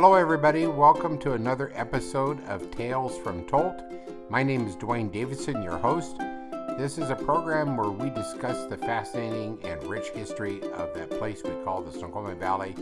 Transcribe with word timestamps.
Hello, 0.00 0.14
everybody. 0.14 0.64
Welcome 0.68 1.18
to 1.18 1.32
another 1.32 1.72
episode 1.74 2.38
of 2.46 2.70
Tales 2.70 3.18
from 3.18 3.44
Tolt. 3.46 3.82
My 4.30 4.44
name 4.44 4.64
is 4.64 4.76
Dwayne 4.76 5.10
Davidson, 5.10 5.60
your 5.60 5.76
host. 5.76 6.18
This 6.78 6.98
is 6.98 7.10
a 7.10 7.16
program 7.16 7.76
where 7.76 7.90
we 7.90 8.08
discuss 8.10 8.64
the 8.66 8.76
fascinating 8.76 9.58
and 9.64 9.82
rich 9.82 10.10
history 10.10 10.62
of 10.74 10.94
that 10.94 11.10
place 11.10 11.42
we 11.42 11.50
call 11.64 11.82
the 11.82 11.90
Snoqualmie 11.90 12.36
Valley, 12.36 12.76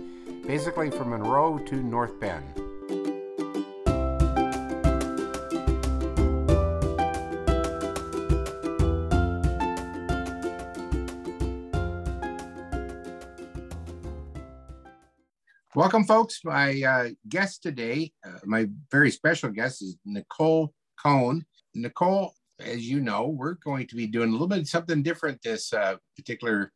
basically 0.46 0.90
from 0.90 1.08
Monroe 1.08 1.56
to 1.56 1.76
North 1.76 2.20
Bend. 2.20 2.65
Welcome, 15.86 16.02
folks. 16.02 16.40
My 16.42 16.82
uh, 16.82 17.10
guest 17.28 17.62
today, 17.62 18.10
uh, 18.26 18.40
my 18.44 18.66
very 18.90 19.08
special 19.08 19.50
guest, 19.50 19.82
is 19.82 19.96
Nicole 20.04 20.74
Cohn. 21.00 21.46
Nicole, 21.74 22.32
as 22.58 22.90
you 22.90 22.98
know, 22.98 23.28
we're 23.28 23.54
going 23.64 23.86
to 23.86 23.94
be 23.94 24.08
doing 24.08 24.30
a 24.30 24.32
little 24.32 24.48
bit 24.48 24.66
something 24.66 25.04
different 25.04 25.40
this 25.42 25.72
uh, 25.72 25.94
particular 26.16 26.72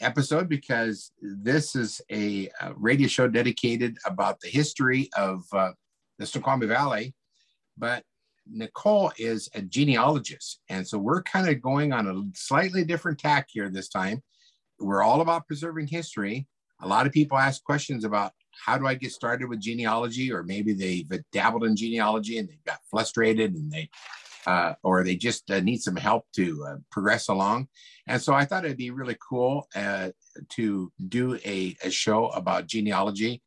episode 0.00 0.48
because 0.48 1.12
this 1.20 1.76
is 1.76 2.00
a, 2.10 2.48
a, 2.62 2.72
radio 2.76 3.06
show 3.06 3.28
dedicated 3.28 3.98
about 4.06 4.40
the 4.40 4.48
history 4.48 5.10
of 5.14 5.42
uh, 5.52 5.72
the 6.18 6.24
Snoqualmie 6.24 6.68
Valley. 6.68 7.14
But 7.76 8.02
Nicole 8.46 9.12
is 9.18 9.50
a 9.54 9.60
genealogist. 9.60 10.60
And 10.70 10.88
so 10.88 10.96
we're 10.96 11.22
kind 11.22 11.50
of 11.50 11.60
going 11.60 11.92
on 11.92 12.08
a 12.08 12.22
slightly 12.34 12.82
different 12.82 13.18
tack 13.18 13.48
here 13.50 13.68
this 13.68 13.90
time. 13.90 14.22
We're 14.80 15.02
all 15.02 15.20
about 15.20 15.46
preserving 15.46 15.88
history 15.88 16.46
a 16.80 16.88
lot 16.88 17.06
of 17.06 17.12
people 17.12 17.38
ask 17.38 17.62
questions 17.64 18.04
about 18.04 18.32
how 18.64 18.78
do 18.78 18.86
I 18.86 18.94
get 18.94 19.12
started 19.12 19.48
with 19.48 19.60
genealogy, 19.60 20.32
or 20.32 20.42
maybe 20.42 20.72
they've 20.72 21.08
dabbled 21.32 21.64
in 21.64 21.76
genealogy 21.76 22.38
and 22.38 22.48
they 22.48 22.58
got 22.64 22.80
frustrated 22.90 23.54
and 23.54 23.70
they, 23.70 23.88
uh, 24.46 24.74
or 24.82 25.04
they 25.04 25.16
just 25.16 25.50
uh, 25.50 25.60
need 25.60 25.82
some 25.82 25.96
help 25.96 26.26
to 26.34 26.64
uh, 26.68 26.76
progress 26.90 27.28
along. 27.28 27.68
And 28.06 28.20
so 28.20 28.32
I 28.32 28.44
thought 28.44 28.64
it'd 28.64 28.76
be 28.76 28.90
really 28.90 29.16
cool 29.26 29.68
uh, 29.74 30.10
to 30.50 30.92
do 31.08 31.36
a, 31.44 31.76
a, 31.82 31.90
show 31.90 32.28
about 32.28 32.66
genealogy. 32.66 33.42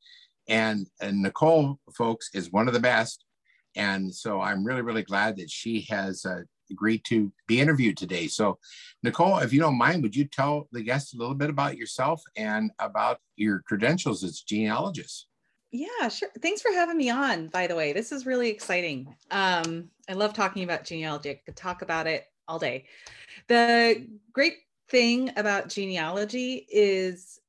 And, 0.48 0.88
and 1.02 1.22
Nicole, 1.22 1.80
folks, 1.96 2.30
is 2.34 2.52
one 2.52 2.68
of 2.68 2.73
the 2.73 2.80
best. 2.80 3.25
And 3.75 4.14
so 4.14 4.42
I'm 4.42 4.66
really, 4.66 4.81
really 4.81 5.03
glad 5.03 5.38
that 5.38 5.50
she 5.50 5.88
has 5.90 6.25
uh, 6.25 6.42
agreed 6.72 7.03
to 7.05 7.31
be 7.47 7.59
interviewed 7.59 7.97
today. 7.97 8.27
So, 8.27 8.58
Nicole, 9.03 9.39
if 9.39 9.53
you 9.53 9.59
don't 9.59 9.77
mind, 9.77 10.02
would 10.03 10.16
you 10.16 10.25
tell 10.25 10.67
the 10.72 10.81
guests 10.81 11.13
a 11.13 11.17
little 11.17 11.36
bit 11.36 11.50
about 11.50 11.78
yourself 11.78 12.23
and 12.36 12.72
about 12.80 13.19
your 13.36 13.59
credentials 13.59 14.23
as 14.23 14.41
genealogist? 14.41 15.28
Yeah, 15.72 16.09
sure. 16.09 16.30
Thanks 16.41 16.61
for 16.61 16.72
having 16.72 16.97
me 16.97 17.09
on, 17.09 17.47
by 17.47 17.67
the 17.67 17.75
way. 17.75 17.94
This 17.94 18.11
is 18.11 18.25
really 18.25 18.50
exciting. 18.50 19.16
Um, 19.31 19.89
I 20.09 20.13
love 20.13 20.33
talking 20.33 20.63
about 20.63 20.83
genealogy. 20.83 21.30
I 21.30 21.41
could 21.45 21.55
talk 21.55 21.81
about 21.81 22.08
it 22.08 22.25
all 22.47 22.59
day. 22.59 22.85
The 23.47 24.08
great 24.33 24.58
thing 24.89 25.31
about 25.38 25.69
genealogy 25.69 26.67
is 26.69 27.39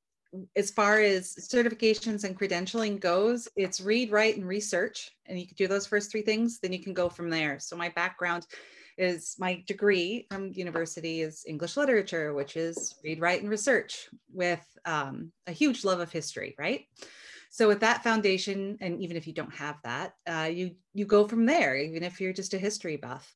as 0.57 0.71
far 0.71 1.01
as 1.01 1.35
certifications 1.35 2.25
and 2.25 2.39
credentialing 2.39 3.01
goes, 3.01 3.49
it's 3.57 3.81
read, 3.81 4.11
write, 4.11 4.37
and 4.37 4.47
research. 4.47 5.11
And 5.27 5.39
you 5.39 5.47
can 5.47 5.57
do 5.57 5.67
those 5.67 5.87
first 5.87 6.11
three 6.11 6.23
things, 6.23 6.59
then 6.61 6.73
you 6.73 6.79
can 6.79 6.95
go 6.95 7.09
from 7.09 7.29
there. 7.29 7.59
So 7.59 7.77
my 7.77 7.91
background 7.91 8.47
is 8.99 9.37
my 9.39 9.63
degree 9.67 10.27
from 10.31 10.53
university 10.55 11.23
is 11.23 11.45
English 11.47 11.77
literature, 11.77 12.35
which 12.35 12.57
is 12.57 12.95
read, 13.05 13.21
write, 13.21 13.41
and 13.41 13.51
research 13.51 14.09
with 14.33 14.65
um, 14.85 15.33
a 15.47 15.53
huge 15.53 15.85
love 15.85 16.01
of 16.01 16.13
history, 16.13 16.55
right? 16.59 16.87
So 17.51 17.69
with 17.69 17.81
that 17.81 18.03
foundation, 18.03 18.79
and 18.81 19.03
even 19.03 19.17
if 19.17 19.27
you 19.27 19.35
don't 19.35 19.55
have 19.55 19.77
that, 19.85 20.15
uh, 20.27 20.49
you 20.51 20.77
you 20.95 21.05
go 21.05 21.29
from 21.29 21.45
there. 21.45 21.77
Even 21.77 22.03
if 22.03 22.19
you're 22.19 22.33
just 22.33 22.55
a 22.55 22.59
history 22.59 22.97
buff, 22.97 23.35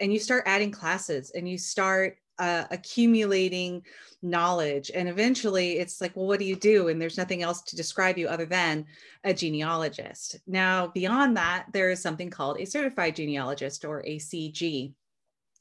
and 0.00 0.12
you 0.12 0.18
start 0.18 0.44
adding 0.46 0.70
classes, 0.70 1.32
and 1.34 1.48
you 1.48 1.56
start 1.56 2.18
uh, 2.38 2.64
accumulating 2.70 3.82
knowledge. 4.22 4.90
And 4.94 5.08
eventually 5.08 5.78
it's 5.78 6.00
like 6.00 6.16
well 6.16 6.26
what 6.26 6.38
do 6.38 6.44
you 6.44 6.56
do? 6.56 6.88
And 6.88 7.00
there's 7.00 7.18
nothing 7.18 7.42
else 7.42 7.62
to 7.62 7.76
describe 7.76 8.18
you 8.18 8.28
other 8.28 8.46
than 8.46 8.86
a 9.22 9.34
genealogist. 9.34 10.36
Now 10.46 10.88
beyond 10.88 11.36
that 11.36 11.66
there 11.72 11.90
is 11.90 12.00
something 12.02 12.30
called 12.30 12.58
a 12.58 12.66
certified 12.66 13.16
genealogist 13.16 13.84
or 13.84 14.02
acg 14.02 14.92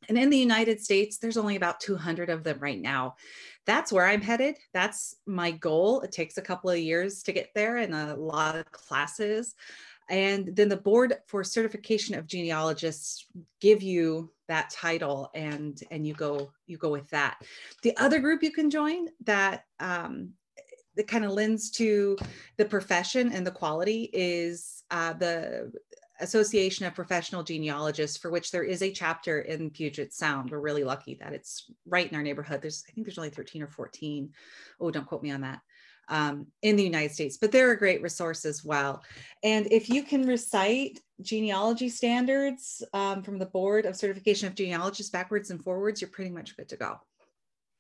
and 0.10 0.18
in 0.18 0.30
the 0.30 0.38
united 0.38 0.82
states 0.82 1.18
there's 1.18 1.38
only 1.38 1.56
about 1.56 1.80
200 1.80 2.30
of 2.30 2.44
them 2.44 2.60
right 2.60 2.82
now. 2.82 3.16
That's 3.66 3.92
where 3.92 4.06
i'm 4.06 4.22
headed. 4.22 4.58
That's 4.74 5.16
my 5.26 5.52
goal. 5.52 6.02
It 6.02 6.12
takes 6.12 6.38
a 6.38 6.42
couple 6.42 6.70
of 6.70 6.80
years 6.80 7.24
to 7.24 7.32
get 7.32 7.50
there 7.54 7.78
and 7.78 7.94
a 7.94 8.16
lot 8.16 8.56
of 8.56 8.72
classes. 8.72 9.56
And 10.10 10.54
then 10.56 10.70
the 10.70 10.78
board 10.78 11.16
for 11.28 11.44
certification 11.44 12.16
of 12.16 12.28
genealogists 12.28 13.26
give 13.62 13.82
you 13.82 14.33
that 14.54 14.70
title 14.70 15.32
and 15.34 15.82
and 15.90 16.06
you 16.06 16.14
go 16.14 16.52
you 16.68 16.78
go 16.78 16.92
with 16.92 17.10
that 17.10 17.42
the 17.82 17.98
other 17.98 18.20
group 18.20 18.44
you 18.44 18.52
can 18.52 18.70
join 18.70 19.08
that 19.24 19.66
um 19.80 20.30
that 20.96 21.08
kind 21.08 21.26
of 21.26 21.32
lends 21.32 21.72
to 21.72 22.16
the 22.58 22.66
profession 22.66 23.34
and 23.34 23.48
the 23.48 23.52
quality 23.52 24.12
is 24.14 24.84
uh, 24.92 25.12
the 25.14 25.72
Association 26.20 26.86
of 26.86 26.94
Professional 26.94 27.42
Genealogists, 27.42 28.18
for 28.18 28.30
which 28.30 28.52
there 28.52 28.64
is 28.64 28.84
a 28.84 28.92
chapter 28.92 29.42
in 29.42 29.72
Puget 29.72 30.14
Sound. 30.14 30.52
We're 30.52 30.60
really 30.60 30.84
lucky 30.84 31.16
that 31.16 31.34
it's 31.34 31.72
right 31.88 32.08
in 32.08 32.16
our 32.16 32.22
neighborhood. 32.22 32.62
There's, 32.62 32.84
I 32.88 32.92
think 32.92 33.08
there's 33.08 33.18
only 33.18 33.32
13 33.32 33.64
or 33.64 33.68
14. 33.68 34.30
Oh, 34.80 34.92
don't 34.92 35.08
quote 35.08 35.24
me 35.24 35.32
on 35.32 35.42
that 35.42 35.62
um, 36.14 36.46
in 36.62 36.76
the 36.76 36.84
United 36.84 37.12
States, 37.12 37.38
but 37.38 37.52
they're 37.52 37.72
a 37.72 37.78
great 37.78 38.04
resource 38.04 38.46
as 38.46 38.64
well. 38.64 39.04
And 39.44 39.68
if 39.72 39.90
you 39.90 40.04
can 40.04 40.28
recite 40.28 41.00
genealogy 41.22 41.90
standards 41.90 42.84
um, 42.94 43.24
from 43.24 43.40
the 43.40 43.48
Board 43.48 43.88
of 43.88 43.96
Certification 43.96 44.48
of 44.48 44.54
Genealogists 44.54 45.12
backwards 45.12 45.50
and 45.50 45.62
forwards, 45.62 46.02
you're 46.02 46.12
pretty 46.12 46.30
much 46.30 46.56
good 46.56 46.70
to 46.70 46.78
go. 46.78 47.00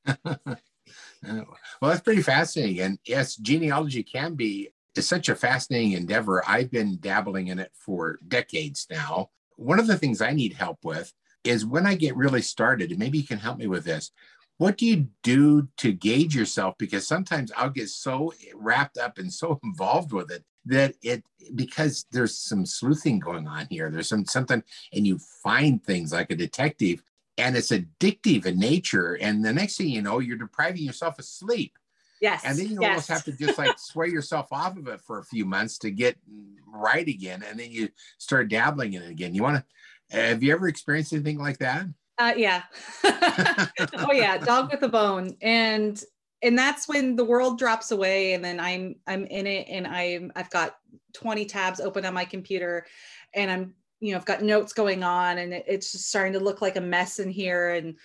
well, 0.25 1.91
that's 1.91 2.01
pretty 2.01 2.23
fascinating. 2.23 2.79
And 2.79 2.99
yes, 3.05 3.35
genealogy 3.35 4.01
can 4.01 4.33
be 4.33 4.69
is 4.95 5.07
such 5.07 5.29
a 5.29 5.35
fascinating 5.35 5.91
endeavor. 5.91 6.43
I've 6.47 6.71
been 6.71 6.97
dabbling 6.99 7.47
in 7.47 7.59
it 7.59 7.71
for 7.75 8.17
decades 8.27 8.87
now. 8.89 9.29
One 9.57 9.79
of 9.79 9.85
the 9.85 9.97
things 9.97 10.21
I 10.21 10.31
need 10.31 10.53
help 10.53 10.79
with 10.83 11.13
is 11.43 11.67
when 11.67 11.85
I 11.85 11.93
get 11.93 12.15
really 12.15 12.41
started, 12.41 12.89
and 12.89 12.99
maybe 12.99 13.19
you 13.19 13.27
can 13.27 13.37
help 13.37 13.59
me 13.59 13.67
with 13.67 13.83
this 13.83 14.11
what 14.63 14.77
do 14.77 14.85
you 14.85 15.09
do 15.23 15.67
to 15.75 15.91
gauge 15.91 16.33
yourself? 16.33 16.75
Because 16.77 17.05
sometimes 17.05 17.51
i'll 17.57 17.69
get 17.69 17.89
so 17.89 18.33
wrapped 18.55 18.97
up 18.97 19.17
and 19.17 19.31
so 19.31 19.59
involved 19.63 20.13
with 20.13 20.31
it 20.31 20.45
that 20.65 20.95
it 21.03 21.21
because 21.55 22.05
there's 22.13 22.37
some 22.37 22.65
sleuthing 22.65 23.19
going 23.19 23.45
on 23.45 23.67
here 23.69 23.91
there's 23.91 24.07
some 24.07 24.25
something 24.25 24.63
and 24.93 25.05
you 25.05 25.19
find 25.43 25.83
things 25.83 26.13
like 26.13 26.31
a 26.31 26.35
detective 26.35 27.03
and 27.37 27.57
it's 27.57 27.71
addictive 27.71 28.45
in 28.45 28.57
nature 28.57 29.17
and 29.19 29.43
the 29.43 29.51
next 29.51 29.75
thing 29.75 29.89
you 29.89 30.01
know 30.01 30.19
you're 30.19 30.37
depriving 30.37 30.83
yourself 30.83 31.19
of 31.19 31.25
sleep. 31.25 31.77
Yes 32.21 32.41
and 32.45 32.57
then 32.57 32.67
you 32.67 32.77
yes. 32.79 32.89
almost 32.89 33.07
have 33.09 33.25
to 33.25 33.33
just 33.33 33.57
like 33.57 33.77
swear 33.91 34.07
yourself 34.07 34.47
off 34.53 34.77
of 34.77 34.87
it 34.87 35.01
for 35.01 35.19
a 35.19 35.25
few 35.25 35.43
months 35.43 35.77
to 35.79 35.91
get 35.91 36.15
right 36.65 37.07
again 37.07 37.43
and 37.45 37.59
then 37.59 37.69
you 37.69 37.89
start 38.17 38.47
dabbling 38.47 38.93
in 38.93 39.01
it 39.01 39.11
again. 39.11 39.35
You 39.35 39.43
want 39.43 39.57
to 39.57 40.17
have 40.17 40.41
you 40.41 40.53
ever 40.53 40.69
experienced 40.69 41.11
anything 41.11 41.39
like 41.39 41.57
that 41.57 41.85
uh, 42.17 42.33
yeah. 42.35 42.63
oh 43.03 44.11
yeah, 44.11 44.37
dog 44.37 44.71
with 44.71 44.83
a 44.83 44.89
bone, 44.89 45.35
and 45.41 46.03
and 46.41 46.57
that's 46.57 46.87
when 46.87 47.15
the 47.15 47.25
world 47.25 47.57
drops 47.57 47.91
away, 47.91 48.33
and 48.33 48.43
then 48.43 48.59
I'm 48.59 48.95
I'm 49.07 49.25
in 49.25 49.47
it, 49.47 49.67
and 49.69 49.87
I'm 49.87 50.31
I've 50.35 50.49
got 50.49 50.75
20 51.13 51.45
tabs 51.45 51.79
open 51.79 52.05
on 52.05 52.13
my 52.13 52.25
computer, 52.25 52.85
and 53.33 53.49
I'm 53.49 53.73
you 53.99 54.11
know 54.11 54.17
I've 54.17 54.25
got 54.25 54.43
notes 54.43 54.73
going 54.73 55.03
on, 55.03 55.37
and 55.39 55.53
it, 55.53 55.65
it's 55.67 55.91
just 55.91 56.09
starting 56.09 56.33
to 56.33 56.39
look 56.39 56.61
like 56.61 56.75
a 56.75 56.81
mess 56.81 57.19
in 57.19 57.29
here, 57.29 57.71
and 57.71 57.95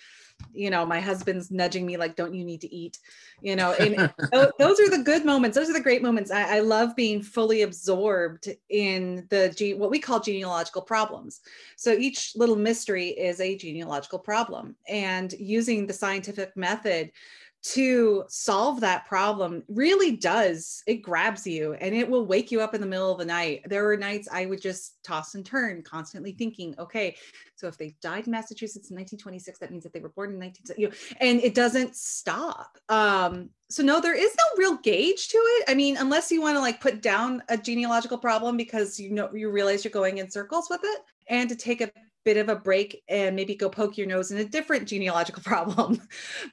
you 0.53 0.69
know 0.69 0.85
my 0.85 0.99
husband's 0.99 1.51
nudging 1.51 1.85
me 1.85 1.97
like 1.97 2.15
don't 2.15 2.33
you 2.33 2.43
need 2.43 2.61
to 2.61 2.73
eat? 2.73 2.99
You 3.41 3.55
know 3.55 3.73
and 3.73 4.11
those 4.59 4.79
are 4.79 4.89
the 4.89 5.03
good 5.03 5.25
moments. 5.25 5.57
Those 5.57 5.69
are 5.69 5.73
the 5.73 5.81
great 5.81 6.01
moments. 6.01 6.31
I, 6.31 6.57
I, 6.57 6.59
love 6.59 6.95
being 6.95 7.21
fully 7.21 7.61
absorbed 7.61 8.49
in 8.69 9.27
the 9.29 9.75
what 9.77 9.89
we 9.89 9.99
call 9.99 10.19
genealogical 10.19 10.81
problems. 10.81 11.41
So 11.75 11.91
each 11.93 12.33
little 12.35 12.55
mystery 12.55 13.09
is 13.09 13.39
a 13.39 13.57
genealogical 13.57 14.19
problem 14.19 14.75
and 14.87 15.33
using 15.33 15.87
the 15.87 15.93
scientific 15.93 16.55
method 16.55 17.11
to 17.61 18.23
solve 18.29 18.79
that 18.79 19.05
problem 19.05 19.63
really 19.67 20.15
does 20.15 20.81
it 20.87 20.97
grabs 20.97 21.45
you 21.45 21.73
and 21.73 21.93
it 21.93 22.09
will 22.09 22.25
wake 22.25 22.51
you 22.51 22.61
up 22.61 22.73
in 22.73 22.79
the 22.79 22.87
middle 22.87 23.11
of 23.11 23.17
the 23.17 23.25
night. 23.25 23.61
There 23.67 23.83
were 23.83 23.97
nights 23.97 24.29
i 24.31 24.45
would 24.45 24.61
just 24.61 25.03
toss 25.03 25.35
and 25.35 25.45
turn 25.45 25.83
constantly 25.83 26.31
thinking 26.31 26.73
okay 26.79 27.15
so 27.55 27.67
if 27.67 27.77
they 27.77 27.95
died 28.01 28.25
in 28.25 28.31
massachusetts 28.31 28.91
in 28.91 28.95
1926 28.95 29.59
that 29.59 29.71
means 29.71 29.83
that 29.83 29.93
they 29.93 29.99
were 29.99 30.09
born 30.09 30.31
in 30.31 30.39
19 30.39 30.65
you 30.77 30.87
know, 30.87 30.95
and 31.19 31.41
it 31.41 31.53
doesn't 31.53 31.95
stop 31.95 32.77
um 32.87 33.49
so 33.69 33.83
no 33.83 33.99
there 33.99 34.15
is 34.15 34.33
no 34.35 34.57
real 34.57 34.77
gauge 34.77 35.27
to 35.27 35.37
it. 35.37 35.65
I 35.67 35.75
mean 35.75 35.97
unless 35.97 36.31
you 36.31 36.41
want 36.41 36.55
to 36.55 36.61
like 36.61 36.79
put 36.79 37.01
down 37.01 37.43
a 37.49 37.57
genealogical 37.57 38.17
problem 38.17 38.55
because 38.55 38.99
you 38.99 39.11
know 39.11 39.29
you 39.33 39.49
realize 39.49 39.83
you're 39.83 39.91
going 39.91 40.19
in 40.19 40.31
circles 40.31 40.67
with 40.69 40.81
it 40.83 41.01
and 41.27 41.49
to 41.49 41.55
take 41.55 41.81
a 41.81 41.91
bit 42.25 42.37
of 42.37 42.49
a 42.49 42.55
break 42.55 43.03
and 43.07 43.35
maybe 43.35 43.55
go 43.55 43.69
poke 43.69 43.97
your 43.97 44.07
nose 44.07 44.31
in 44.31 44.37
a 44.37 44.45
different 44.45 44.87
genealogical 44.87 45.43
problem. 45.45 46.01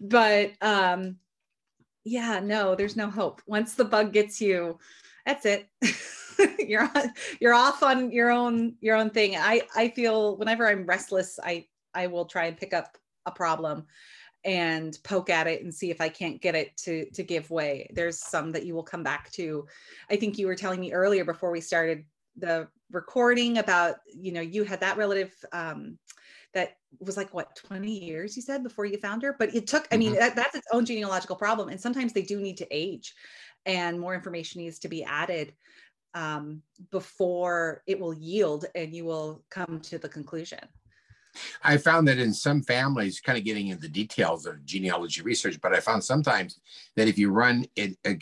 but 0.01 0.53
um, 0.61 1.17
yeah, 2.05 2.41
no, 2.41 2.75
there's 2.75 2.97
no 2.97 3.11
hope. 3.11 3.43
Once 3.47 3.75
the 3.75 3.85
bug 3.85 4.13
gets 4.13 4.41
you, 4.41 4.79
that's 5.25 5.45
it. 5.45 5.69
you're 6.59 6.83
on, 6.83 7.13
you're 7.41 7.55
off 7.55 7.83
on 7.83 8.11
your 8.13 8.31
own 8.31 8.77
your 8.81 8.97
own 8.97 9.11
thing. 9.11 9.37
I 9.37 9.63
I 9.75 9.89
feel 9.89 10.37
whenever 10.37 10.69
I'm 10.69 10.87
restless, 10.87 11.39
I 11.43 11.67
I 11.95 12.07
will 12.07 12.27
try 12.27 12.47
and 12.47 12.57
pick 12.57 12.73
up 12.73 12.97
a 13.27 13.33
problem 13.33 13.87
and 14.45 14.97
poke 15.03 15.29
at 15.29 15.49
it 15.49 15.65
and 15.65 15.75
see 15.75 15.91
if 15.91 16.01
I 16.01 16.09
can't 16.09 16.41
get 16.41 16.55
it 16.55 16.77
to 16.79 17.11
to 17.11 17.23
give 17.25 17.51
way. 17.51 17.91
There's 17.93 18.21
some 18.21 18.53
that 18.53 18.65
you 18.65 18.75
will 18.75 18.85
come 18.85 19.03
back 19.03 19.31
to. 19.33 19.67
I 20.09 20.17
think 20.17 20.39
you 20.39 20.47
were 20.47 20.55
telling 20.55 20.81
me 20.81 20.93
earlier 20.93 21.25
before 21.25 21.51
we 21.51 21.61
started 21.61 22.05
the 22.37 22.69
recording 22.91 23.59
about 23.59 23.97
you 24.07 24.33
know 24.33 24.41
you 24.41 24.65
had 24.65 24.81
that 24.81 24.97
relative 24.97 25.33
um, 25.53 25.99
that 26.55 26.77
was 27.01 27.17
like 27.17 27.35
what 27.35 27.55
20 27.57 27.91
years 27.91 28.37
you 28.37 28.43
said 28.43 28.63
before 28.63 28.85
you 28.85 28.97
found 28.99 29.23
her 29.23 29.35
but 29.39 29.55
it 29.55 29.67
took 29.67 29.87
i 29.93 29.97
mean 29.97 30.11
mm-hmm. 30.11 30.21
that, 30.21 30.37
that's 30.37 30.57
its 30.57 30.67
own 30.73 30.85
genealogical 30.85 31.37
problem 31.37 31.69
and 31.69 31.81
sometimes 31.81 32.13
they 32.13 32.23
do 32.23 32.41
need 32.41 32.57
to 32.57 32.67
age 32.71 33.15
and 33.67 33.99
more 33.99 34.15
information 34.15 34.63
needs 34.63 34.79
to 34.79 34.89
be 34.89 35.05
added 35.05 35.53
um, 36.15 36.63
before 36.91 37.83
it 37.87 38.01
will 38.01 38.15
yield 38.15 38.65
and 38.75 38.95
you 38.95 39.05
will 39.05 39.45
come 39.51 39.81
to 39.81 39.99
the 39.99 40.09
conclusion 40.09 40.61
I 41.63 41.77
found 41.77 42.09
that 42.09 42.19
in 42.19 42.33
some 42.33 42.63
families, 42.63 43.21
kind 43.21 43.39
of 43.39 43.45
getting 43.45 43.69
into 43.69 43.83
the 43.83 43.89
details 43.89 44.47
of 44.47 44.65
genealogy 44.65 45.23
research, 45.23 45.59
but 45.61 45.75
I 45.75 45.81
found 45.81 46.03
sometimes 46.03 46.61
that 46.97 47.09
if 47.09 47.19
you 47.19 47.31
run 47.31 47.67
it 47.77 47.97
a, 48.07 48.19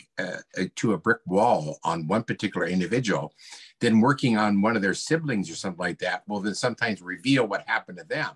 a, 0.57 0.67
to 0.67 0.93
a 0.93 0.97
brick 0.97 1.19
wall 1.25 1.79
on 1.83 2.07
one 2.07 2.23
particular 2.23 2.67
individual, 2.67 3.33
then 3.81 3.99
working 3.99 4.37
on 4.37 4.61
one 4.61 4.75
of 4.75 4.81
their 4.81 4.93
siblings 4.93 5.49
or 5.49 5.55
something 5.55 5.79
like 5.79 5.99
that 5.99 6.23
will 6.27 6.39
then 6.39 6.55
sometimes 6.55 7.01
reveal 7.01 7.45
what 7.45 7.67
happened 7.67 7.97
to 7.97 8.05
them. 8.05 8.31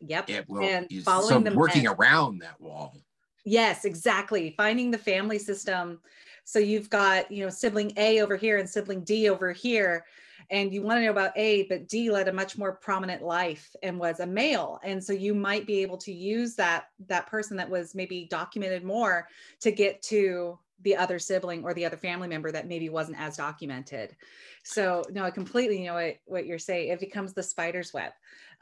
Yep. 0.00 0.30
It 0.30 0.48
will, 0.48 0.62
and 0.62 0.88
following 1.04 1.28
so 1.28 1.40
them 1.40 1.54
working 1.54 1.86
around 1.86 2.38
that 2.40 2.60
wall. 2.60 2.96
Yes, 3.44 3.84
exactly. 3.84 4.54
Finding 4.56 4.90
the 4.90 4.98
family 4.98 5.38
system. 5.38 6.00
So 6.44 6.58
you've 6.58 6.90
got, 6.90 7.30
you 7.30 7.44
know, 7.44 7.50
sibling 7.50 7.92
A 7.96 8.20
over 8.20 8.36
here 8.36 8.58
and 8.58 8.68
sibling 8.68 9.02
D 9.04 9.30
over 9.30 9.52
here 9.52 10.04
and 10.50 10.72
you 10.72 10.82
want 10.82 10.98
to 10.98 11.04
know 11.04 11.10
about 11.10 11.36
A, 11.36 11.64
but 11.64 11.88
D 11.88 12.10
led 12.10 12.28
a 12.28 12.32
much 12.32 12.58
more 12.58 12.72
prominent 12.72 13.22
life 13.22 13.74
and 13.82 13.98
was 13.98 14.20
a 14.20 14.26
male. 14.26 14.80
And 14.82 15.02
so 15.02 15.12
you 15.12 15.34
might 15.34 15.66
be 15.66 15.80
able 15.80 15.96
to 15.98 16.12
use 16.12 16.54
that 16.56 16.86
that 17.06 17.26
person 17.26 17.56
that 17.56 17.70
was 17.70 17.94
maybe 17.94 18.26
documented 18.30 18.84
more 18.84 19.28
to 19.60 19.70
get 19.70 20.02
to 20.02 20.58
the 20.84 20.96
other 20.96 21.18
sibling 21.18 21.64
or 21.64 21.74
the 21.74 21.84
other 21.84 21.96
family 21.96 22.28
member 22.28 22.52
that 22.52 22.68
maybe 22.68 22.88
wasn't 22.88 23.20
as 23.20 23.36
documented. 23.36 24.14
So 24.62 25.02
no, 25.10 25.24
I 25.24 25.30
completely 25.30 25.82
know 25.82 25.94
what, 25.94 26.16
what 26.26 26.46
you're 26.46 26.58
saying. 26.58 26.90
It 26.90 27.00
becomes 27.00 27.32
the 27.32 27.42
spider's 27.42 27.92
web. 27.92 28.12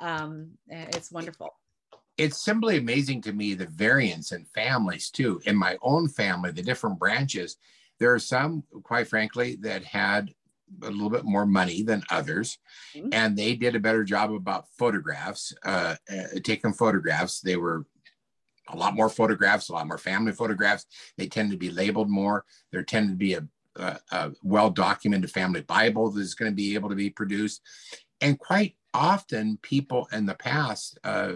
Um, 0.01 0.53
it's 0.69 1.13
wonderful. 1.13 1.55
It's 2.17 2.45
simply 2.45 2.79
amazing 2.79 3.23
to 3.23 3.33
me 3.33 3.55
the 3.55 3.67
variance 3.67 4.33
in 4.33 4.45
families 4.55 5.11
too. 5.11 5.41
In 5.45 5.57
my 5.57 5.77
own 5.83 6.09
family, 6.09 6.51
the 6.51 6.63
different 6.63 6.99
branches, 6.99 7.57
there 7.99 8.13
are 8.13 8.19
some, 8.19 8.65
quite 8.83 9.09
frankly, 9.09 9.57
that 9.63 9.85
had 9.85 10.33
a 10.83 10.91
little 10.91 11.11
bit 11.11 11.25
more 11.25 11.47
money 11.47 11.83
than 11.83 12.03
others, 12.11 12.59
mm-hmm. 12.95 13.09
and 13.13 13.37
they 13.37 13.55
did 13.55 13.75
a 13.75 13.81
better 13.81 14.05
job 14.05 14.33
about 14.33 14.69
photographs, 14.79 15.55
uh, 15.65 15.97
uh, 16.11 16.39
taking 16.43 16.73
photographs. 16.73 17.41
They 17.41 17.57
were 17.57 17.85
a 18.73 18.77
lot 18.77 18.95
more 18.95 19.09
photographs, 19.09 19.69
a 19.69 19.73
lot 19.73 19.87
more 19.87 19.99
family 19.99 20.33
photographs. 20.33 20.87
They 21.17 21.27
tend 21.27 21.51
to 21.51 21.57
be 21.57 21.71
labeled 21.71 22.11
more. 22.11 22.45
There 22.71 22.83
tend 22.83 23.11
to 23.11 23.15
be 23.15 23.35
a, 23.35 23.47
a, 23.77 23.99
a 24.11 24.31
well 24.43 24.71
documented 24.71 25.31
family 25.31 25.63
Bible 25.63 26.11
that 26.11 26.21
is 26.21 26.35
going 26.35 26.51
to 26.51 26.57
be 26.57 26.75
able 26.75 26.89
to 26.89 26.95
be 26.95 27.11
produced. 27.11 27.63
And 28.21 28.39
quite 28.39 28.77
often, 28.95 29.59
people 29.63 30.09
in 30.13 30.27
the 30.27 30.35
past, 30.35 30.99
uh, 31.05 31.35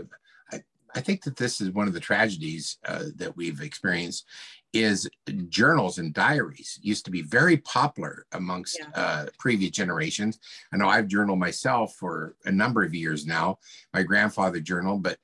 I, 0.53 0.63
I, 0.95 1.01
think 1.01 1.23
that 1.25 1.37
this 1.37 1.61
is 1.61 1.71
one 1.71 1.89
of 1.89 1.95
the 1.95 2.01
tragedies 2.01 2.79
uh, 2.87 3.05
that 3.17 3.37
we've 3.37 3.61
experienced 3.61 4.27
is 4.73 5.09
journals 5.49 5.99
and 5.99 6.13
diaries 6.13 6.79
used 6.83 7.05
to 7.07 7.11
be 7.11 7.23
very 7.23 7.57
popular 7.59 8.27
amongst 8.33 8.79
yeah. 8.79 8.89
uh, 8.95 9.27
previous 9.39 9.71
generations. 9.71 10.39
I 10.73 10.77
know 10.77 10.89
I've 10.89 11.09
journaled 11.09 11.39
myself 11.39 11.95
for 11.95 12.37
a 12.45 12.53
number 12.53 12.83
of 12.83 12.95
years 12.95 13.27
now, 13.27 13.59
my 13.95 14.03
grandfather 14.03 14.61
journal, 14.61 14.99
but 14.99 15.19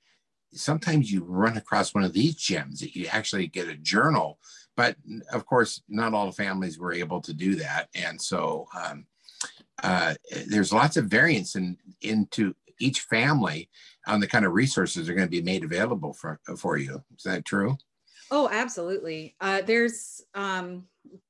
sometimes 0.53 1.11
you 1.11 1.25
run 1.25 1.57
across 1.57 1.95
one 1.95 2.05
of 2.05 2.13
these 2.13 2.35
gems 2.35 2.81
that 2.81 2.95
you 2.95 3.07
actually 3.07 3.47
get 3.47 3.69
a 3.69 3.77
journal. 3.77 4.39
But 4.77 4.97
of 5.33 5.45
course, 5.47 5.83
not 5.89 6.15
all 6.15 6.33
families 6.33 6.79
were 6.79 6.93
able 6.93 7.21
to 7.23 7.35
do 7.35 7.57
that. 7.57 7.89
And 7.95 8.21
so 8.21 8.67
um, 8.79 9.07
uh, 9.83 10.15
there's 10.47 10.73
lots 10.73 10.97
of 10.97 11.07
variance 11.07 11.57
in, 11.57 11.77
into 12.01 12.55
each 12.81 13.01
family 13.01 13.69
on 14.07 14.21
the 14.21 14.27
kind 14.27 14.45
of 14.45 14.53
resources 14.53 15.07
that 15.07 15.13
are 15.13 15.17
going 15.17 15.27
to 15.27 15.31
be 15.31 15.43
made 15.43 15.65
available 15.65 16.13
for, 16.15 16.41
for 16.57 16.77
you. 16.77 17.03
Is 17.17 17.25
that 17.25 17.45
true? 17.45 17.77
Oh, 18.35 18.49
absolutely. 18.51 19.37
Uh, 19.43 19.61
there's, 19.61 20.23
um, 20.35 20.87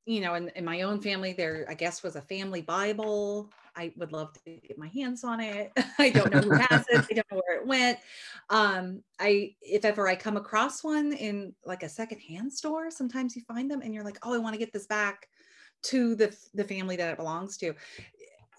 you 0.07 0.21
know, 0.21 0.35
in, 0.35 0.51
in 0.51 0.65
my 0.65 0.83
own 0.83 1.01
family, 1.01 1.33
there, 1.33 1.67
I 1.69 1.75
guess, 1.75 2.05
was 2.05 2.15
a 2.15 2.23
family 2.23 2.63
Bible. 2.63 3.51
I 3.75 3.93
would 3.97 4.13
love 4.13 4.33
to 4.35 4.61
get 4.69 4.79
my 4.79 4.87
hands 4.87 5.25
on 5.25 5.41
it. 5.41 5.73
I 5.99 6.11
don't 6.11 6.33
know 6.33 6.39
who 6.39 6.53
has 6.53 6.85
it. 6.91 7.05
I 7.11 7.15
don't 7.15 7.33
know 7.33 7.43
where 7.45 7.61
it 7.61 7.67
went. 7.67 7.99
Um, 8.51 9.03
I, 9.19 9.57
if 9.61 9.85
ever 9.85 10.07
I 10.07 10.15
come 10.15 10.37
across 10.37 10.85
one 10.85 11.13
in 11.13 11.53
like 11.65 11.83
a 11.83 11.89
secondhand 11.89 12.53
store, 12.53 12.89
sometimes 12.89 13.35
you 13.35 13.43
find 13.49 13.69
them 13.69 13.81
and 13.83 13.93
you're 13.93 14.05
like, 14.05 14.19
oh, 14.23 14.33
I 14.33 14.39
want 14.39 14.55
to 14.55 14.61
get 14.61 14.73
this 14.73 14.87
back 14.87 15.27
to 15.87 16.15
the 16.15 16.37
the 16.55 16.63
family 16.63 16.95
that 16.95 17.11
it 17.11 17.17
belongs 17.17 17.57
to 17.57 17.75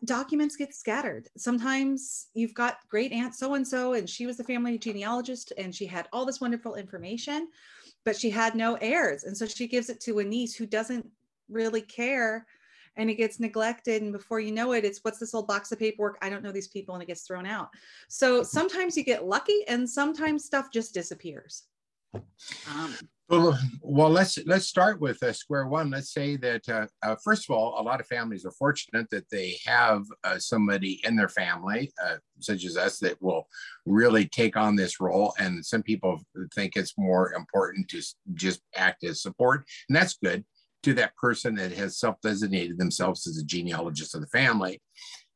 documents 0.04 0.58
get 0.58 0.74
scattered. 0.74 1.30
Sometimes 1.38 2.28
you've 2.34 2.54
got 2.54 2.80
great 2.90 3.14
aunt 3.14 3.36
so 3.36 3.54
and 3.54 3.66
so, 3.66 3.94
and 3.94 4.10
she 4.10 4.26
was 4.26 4.36
the 4.36 4.44
family 4.44 4.78
genealogist, 4.78 5.54
and 5.58 5.74
she 5.74 5.86
had 5.86 6.10
all 6.12 6.26
this 6.26 6.42
wonderful 6.42 6.76
information 6.76 7.48
but 8.06 8.18
she 8.18 8.30
had 8.30 8.56
no 8.56 8.76
heirs. 8.76 9.24
And 9.24 9.36
so 9.36 9.46
she 9.46 9.68
gives 9.68 9.90
it 9.90 10.00
to 10.02 10.20
a 10.20 10.24
niece 10.24 10.56
who 10.56 10.66
doesn't 10.66 11.08
really 11.50 11.82
care 11.82 12.46
and 12.96 13.10
it 13.10 13.16
gets 13.16 13.40
neglected. 13.40 14.02
And 14.02 14.12
before 14.12 14.40
you 14.40 14.52
know 14.52 14.74
it, 14.74 14.86
it's 14.86 15.00
what's 15.04 15.20
this 15.20 15.34
old 15.34 15.48
box 15.48 15.72
of 15.72 15.80
paperwork? 15.80 16.18
I 16.22 16.30
don't 16.30 16.44
know 16.44 16.52
these 16.52 16.68
people, 16.68 16.94
and 16.94 17.02
it 17.02 17.08
gets 17.08 17.24
thrown 17.24 17.46
out. 17.46 17.70
So 18.08 18.44
sometimes 18.44 18.96
you 18.96 19.04
get 19.04 19.26
lucky, 19.26 19.66
and 19.68 19.90
sometimes 19.90 20.46
stuff 20.46 20.72
just 20.72 20.94
disappears. 20.94 21.64
Um, 22.14 22.96
well, 23.30 23.58
well, 23.82 24.10
let's 24.10 24.38
let's 24.46 24.68
start 24.68 25.00
with 25.00 25.24
uh, 25.24 25.34
square 25.34 25.68
one. 25.68 25.90
Let's 25.90 26.14
say 26.14 26.36
that 26.38 26.68
uh, 26.70 26.88
uh, 27.02 27.16
first 27.24 27.50
of 27.50 27.56
all, 27.56 27.80
a 27.80 27.82
lot 27.82 28.00
of 28.00 28.06
families 28.06 28.46
are 28.46 28.52
fortunate 28.52 29.10
that 29.12 29.30
they 29.32 29.58
have 29.66 30.04
uh, 30.24 30.38
somebody 30.38 31.02
in 31.04 31.16
their 31.16 31.30
family, 31.30 31.92
uh, 32.04 32.18
such 32.40 32.66
as 32.66 32.78
us, 32.78 33.00
that 33.00 33.22
will 33.22 33.48
really 33.86 34.26
take 34.26 34.58
on 34.58 34.76
this 34.76 35.00
role. 35.00 35.34
And 35.40 35.66
some 35.66 35.82
people 35.82 36.20
think 36.54 36.74
it's 36.76 36.94
more 36.98 37.34
important 37.34 37.88
to 37.90 38.02
just 38.34 38.62
act 38.76 39.04
as 39.04 39.22
support, 39.22 39.66
and 39.90 39.96
that's 39.96 40.18
good 40.22 40.44
to 40.84 40.94
that 40.96 41.16
person 41.16 41.56
that 41.56 41.72
has 41.72 41.98
self-designated 41.98 42.78
themselves 42.78 43.26
as 43.26 43.38
a 43.38 43.46
genealogist 43.46 44.16
of 44.16 44.22
the 44.22 44.28
family. 44.28 44.82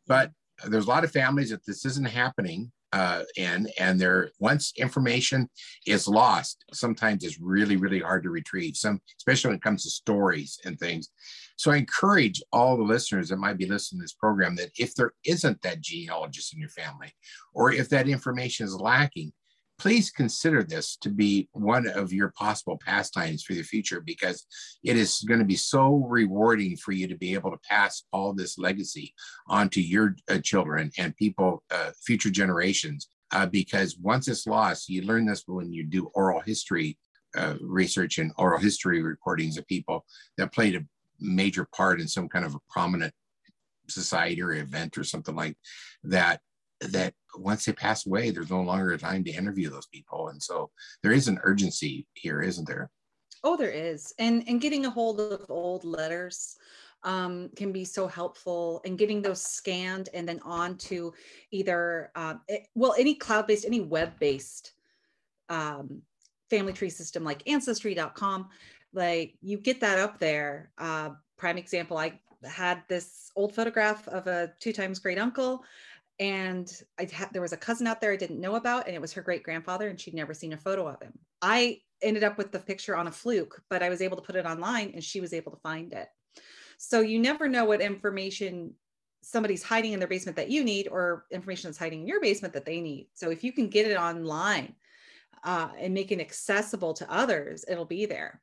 But 0.05 0.31
there's 0.65 0.85
a 0.85 0.89
lot 0.89 1.05
of 1.05 1.11
families 1.11 1.51
that 1.51 1.65
this 1.65 1.85
isn't 1.85 2.09
happening 2.09 2.71
uh, 2.97 3.23
and 3.37 3.69
and 3.79 3.99
there 3.99 4.31
once 4.39 4.73
information 4.75 5.47
is 5.85 6.07
lost 6.07 6.65
sometimes 6.73 7.23
it's 7.23 7.39
really 7.39 7.75
really 7.75 7.99
hard 7.99 8.23
to 8.23 8.31
retrieve 8.31 8.75
some 8.75 8.99
especially 9.19 9.49
when 9.49 9.57
it 9.57 9.61
comes 9.61 9.83
to 9.83 9.89
stories 9.89 10.57
and 10.65 10.79
things. 10.79 11.09
So 11.57 11.71
i 11.71 11.77
encourage 11.77 12.41
all 12.51 12.75
the 12.75 12.91
listeners 12.95 13.29
that 13.29 13.43
might 13.45 13.57
be 13.57 13.67
listening 13.67 13.99
to 13.99 14.03
this 14.03 14.13
program 14.13 14.55
that 14.55 14.71
if 14.77 14.95
there 14.95 15.13
isn't 15.25 15.61
that 15.61 15.81
genealogist 15.81 16.53
in 16.53 16.59
your 16.59 16.69
family 16.69 17.11
or 17.53 17.71
if 17.71 17.87
that 17.89 18.09
information 18.09 18.65
is 18.65 18.75
lacking 18.75 19.31
please 19.79 20.09
consider 20.09 20.63
this 20.63 20.97
to 20.97 21.09
be 21.09 21.47
one 21.51 21.87
of 21.87 22.11
your 22.11 22.33
possible 22.37 22.79
pastimes 22.83 23.43
for 23.43 23.53
the 23.53 23.61
future 23.61 24.01
because 24.01 24.45
it 24.83 24.97
is 24.97 25.23
going 25.27 25.39
to 25.39 25.45
be 25.45 25.55
so 25.55 26.05
rewarding 26.07 26.75
for 26.75 26.91
you 26.91 27.07
to 27.07 27.15
be 27.15 27.33
able 27.33 27.51
to 27.51 27.59
pass 27.69 28.03
all 28.11 28.33
this 28.33 28.57
legacy 28.57 29.13
on 29.47 29.69
to 29.69 29.81
your 29.81 30.15
uh, 30.29 30.39
children 30.39 30.91
and 30.97 31.15
people, 31.15 31.63
uh, 31.71 31.91
future 32.03 32.31
generations. 32.31 33.07
Uh, 33.33 33.45
because 33.45 33.97
once 33.97 34.27
it's 34.29 34.47
lost, 34.47 34.87
you 34.87 35.01
learn 35.01 35.25
this 35.25 35.43
when 35.47 35.71
you 35.71 35.83
do 35.83 36.09
oral 36.15 36.39
history 36.39 36.97
uh, 37.35 37.55
research 37.61 38.19
and 38.19 38.31
oral 38.37 38.59
history 38.59 39.01
recordings 39.01 39.57
of 39.57 39.67
people 39.67 40.05
that 40.37 40.53
played 40.53 40.75
a 40.75 40.85
major 41.19 41.67
part 41.75 41.99
in 41.99 42.07
some 42.07 42.29
kind 42.29 42.45
of 42.45 42.55
a 42.55 42.59
prominent 42.69 43.13
society 43.89 44.41
or 44.41 44.53
event 44.53 44.97
or 44.97 45.03
something 45.03 45.35
like 45.35 45.57
that 46.03 46.41
that 46.81 47.13
once 47.37 47.65
they 47.65 47.73
pass 47.73 48.05
away, 48.05 48.29
there's 48.29 48.49
no 48.49 48.61
longer 48.61 48.91
a 48.91 48.97
time 48.97 49.23
to 49.23 49.31
interview 49.31 49.69
those 49.69 49.87
people. 49.87 50.29
And 50.29 50.41
so 50.41 50.69
there 51.03 51.11
is 51.11 51.27
an 51.27 51.39
urgency 51.43 52.07
here, 52.13 52.41
isn't 52.41 52.67
there? 52.67 52.89
Oh, 53.43 53.55
there 53.55 53.71
is. 53.71 54.13
And 54.19 54.43
and 54.47 54.61
getting 54.61 54.85
a 54.85 54.89
hold 54.89 55.19
of 55.19 55.45
old 55.49 55.83
letters 55.83 56.57
um, 57.03 57.49
can 57.55 57.71
be 57.71 57.85
so 57.85 58.07
helpful 58.07 58.81
and 58.85 58.97
getting 58.97 59.21
those 59.21 59.41
scanned 59.41 60.09
and 60.13 60.27
then 60.27 60.39
on 60.43 60.77
to 60.77 61.13
either 61.51 62.11
uh, 62.15 62.35
it, 62.47 62.67
well 62.75 62.95
any 62.97 63.15
cloud-based 63.15 63.65
any 63.65 63.81
web-based 63.81 64.73
um, 65.49 66.01
family 66.49 66.73
tree 66.73 66.89
system 66.89 67.23
like 67.23 67.47
ancestry.com 67.47 68.49
like 68.93 69.35
you 69.41 69.57
get 69.57 69.79
that 69.79 69.99
up 69.99 70.19
there 70.19 70.71
uh, 70.77 71.09
prime 71.37 71.57
example 71.57 71.97
i 71.97 72.19
had 72.43 72.83
this 72.87 73.31
old 73.35 73.53
photograph 73.53 74.07
of 74.07 74.27
a 74.27 74.51
two 74.59 74.73
times 74.73 74.99
great 74.99 75.19
uncle 75.19 75.63
and 76.19 76.71
I 76.99 77.07
had 77.11 77.31
there 77.31 77.41
was 77.41 77.53
a 77.53 77.57
cousin 77.57 77.87
out 77.87 78.01
there 78.01 78.11
I 78.11 78.17
didn't 78.17 78.41
know 78.41 78.55
about, 78.55 78.87
and 78.87 78.95
it 78.95 79.01
was 79.01 79.13
her 79.13 79.21
great 79.21 79.43
grandfather, 79.43 79.87
and 79.87 79.99
she'd 79.99 80.13
never 80.13 80.33
seen 80.33 80.53
a 80.53 80.57
photo 80.57 80.87
of 80.87 81.01
him. 81.01 81.13
I 81.41 81.81
ended 82.01 82.23
up 82.23 82.37
with 82.37 82.51
the 82.51 82.59
picture 82.59 82.95
on 82.95 83.07
a 83.07 83.11
fluke, 83.11 83.61
but 83.69 83.83
I 83.83 83.89
was 83.89 84.01
able 84.01 84.17
to 84.17 84.23
put 84.23 84.35
it 84.35 84.45
online, 84.45 84.91
and 84.93 85.03
she 85.03 85.21
was 85.21 85.33
able 85.33 85.51
to 85.51 85.61
find 85.61 85.93
it. 85.93 86.07
So 86.77 87.01
you 87.01 87.19
never 87.19 87.47
know 87.47 87.65
what 87.65 87.81
information 87.81 88.73
somebody's 89.21 89.63
hiding 89.63 89.93
in 89.93 89.99
their 89.99 90.07
basement 90.07 90.37
that 90.37 90.49
you 90.49 90.63
need 90.63 90.87
or 90.87 91.25
information 91.31 91.69
that's 91.69 91.77
hiding 91.77 92.01
in 92.01 92.07
your 92.07 92.21
basement 92.21 92.53
that 92.53 92.65
they 92.65 92.81
need. 92.81 93.07
So 93.13 93.29
if 93.29 93.43
you 93.43 93.51
can 93.51 93.67
get 93.67 93.89
it 93.89 93.97
online 93.97 94.75
uh, 95.43 95.69
and 95.77 95.93
make 95.93 96.11
it 96.11 96.21
accessible 96.21 96.93
to 96.93 97.11
others, 97.11 97.65
it'll 97.67 97.85
be 97.85 98.05
there 98.05 98.41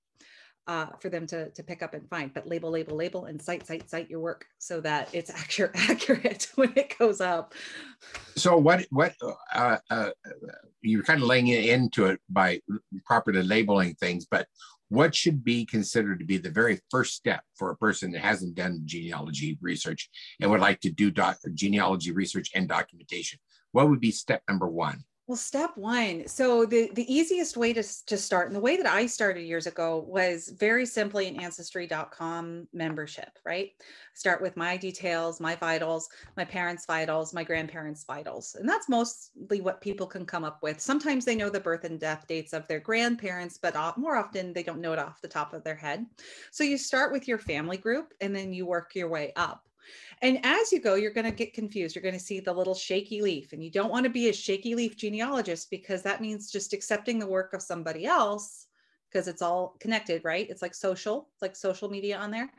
uh, 0.67 0.87
for 0.99 1.09
them 1.09 1.27
to, 1.27 1.51
to 1.51 1.63
pick 1.63 1.83
up 1.83 1.95
and 1.95 2.09
find. 2.09 2.33
But 2.33 2.47
label, 2.47 2.71
label, 2.71 2.97
label, 2.97 3.27
and 3.27 3.41
cite, 3.41 3.67
cite, 3.67 3.89
cite 3.89 4.11
your 4.11 4.21
work 4.21 4.47
so 4.59 4.81
that 4.81 5.09
it's 5.13 5.31
accurate, 5.31 5.73
accurate 5.91 6.49
when 6.55 6.73
it 6.77 6.97
goes 6.99 7.21
up. 7.21 7.55
So 8.37 8.57
what 8.57 8.87
what 8.91 9.15
uh, 9.55 9.79
uh, 9.91 10.11
you're 10.83 11.03
kind 11.03 11.21
of 11.21 11.29
laying 11.29 11.49
into 11.49 12.07
it 12.07 12.21
by 12.29 12.61
properly 13.05 13.43
labeling 13.43 13.95
things, 13.95 14.27
but 14.31 14.47
what 14.89 15.15
should 15.15 15.43
be 15.43 15.65
considered 15.65 16.19
to 16.19 16.25
be 16.25 16.37
the 16.37 16.51
very 16.51 16.81
first 16.91 17.15
step 17.15 17.43
for 17.57 17.71
a 17.71 17.77
person 17.77 18.13
that 18.13 18.21
hasn't 18.21 18.55
done 18.55 18.83
genealogy 18.85 19.59
research 19.61 20.09
and 20.41 20.51
would 20.51 20.61
like 20.61 20.81
to 20.81 20.91
do 20.91 21.13
genealogy 21.55 22.13
research 22.13 22.51
and 22.55 22.69
documentation? 22.69 23.39
What 23.73 23.89
would 23.89 24.01
be 24.01 24.13
step 24.13 24.43
number 24.49 24.69
one? 24.69 25.05
Well, 25.27 25.39
step 25.39 25.71
one. 25.77 26.29
So 26.29 26.67
the, 26.67 26.91
the 26.93 27.11
easiest 27.11 27.57
way 27.57 27.73
to, 27.73 27.83
to 28.05 28.19
start, 28.19 28.49
and 28.49 28.55
the 28.55 28.61
way 28.61 28.77
that 28.77 28.85
I 28.85 29.07
started 29.07 29.41
years 29.41 29.67
ago 29.67 30.05
was 30.07 30.51
very 30.51 30.85
simply 30.85 31.27
an 31.29 31.41
ancestry.com 31.41 32.69
membership, 32.75 33.39
right? 33.43 33.71
Start 34.13 34.43
with 34.43 34.55
my 34.55 34.77
details, 34.77 35.41
my 35.41 35.57
vitals, 35.57 36.11
my 36.37 36.45
parents' 36.45 36.85
vitals, 36.85 37.33
my 37.33 37.43
grandparents' 37.43 38.05
vitals. 38.05 38.55
And 38.61 38.69
that's 38.69 38.91
mostly 38.91 39.63
what 39.63 39.81
people 39.81 40.07
can 40.07 40.27
come 40.27 40.45
up 40.45 40.63
with. 40.63 40.79
Sometimes 40.79 41.25
they 41.25 41.37
know 41.37 41.49
the 41.49 41.59
birth 41.59 41.85
and 41.85 41.99
death 41.99 42.27
dates 42.29 42.53
of 42.53 42.69
their 42.69 42.81
grandparents, 42.81 43.57
but 43.57 43.75
more 43.97 44.17
often 44.17 44.53
they 44.53 44.63
don't 44.63 44.81
know 44.83 44.93
it 44.93 44.99
off 44.99 45.23
the 45.23 45.29
top 45.29 45.55
of 45.55 45.65
their 45.65 45.75
head. 45.75 46.05
So 46.51 46.65
you 46.65 46.77
start 46.77 47.13
with 47.13 47.27
your 47.27 47.39
family 47.39 47.79
group 47.79 48.13
and 48.21 48.37
then 48.37 48.53
you 48.53 48.67
work 48.67 48.95
your 48.95 49.09
way 49.09 49.33
up. 49.37 49.65
And 50.23 50.41
as 50.45 50.73
you 50.73 50.81
go, 50.81 50.95
you're 50.95 51.13
going 51.13 51.25
to 51.25 51.31
get 51.31 51.55
confused. 51.55 51.95
You're 51.95 52.03
going 52.03 52.15
to 52.15 52.21
see 52.21 52.41
the 52.41 52.53
little 52.53 52.75
shaky 52.75 53.21
leaf, 53.21 53.53
and 53.53 53.63
you 53.63 53.71
don't 53.71 53.91
want 53.91 54.05
to 54.05 54.11
be 54.11 54.29
a 54.29 54.33
shaky 54.33 54.75
leaf 54.75 54.97
genealogist 54.97 55.71
because 55.71 56.03
that 56.03 56.21
means 56.21 56.51
just 56.51 56.73
accepting 56.73 57.19
the 57.19 57.27
work 57.27 57.53
of 57.53 57.63
somebody 57.63 58.07
else 58.07 58.67
because 59.11 59.29
it's 59.29 59.43
all 59.43 59.77
connected, 59.81 60.25
right? 60.25 60.49
It's 60.51 60.63
like 60.63 60.75
social, 60.75 61.29
it's 61.35 61.43
like 61.43 61.57
social 61.57 61.89
media 61.89 62.19
on 62.19 62.31
there 62.31 62.51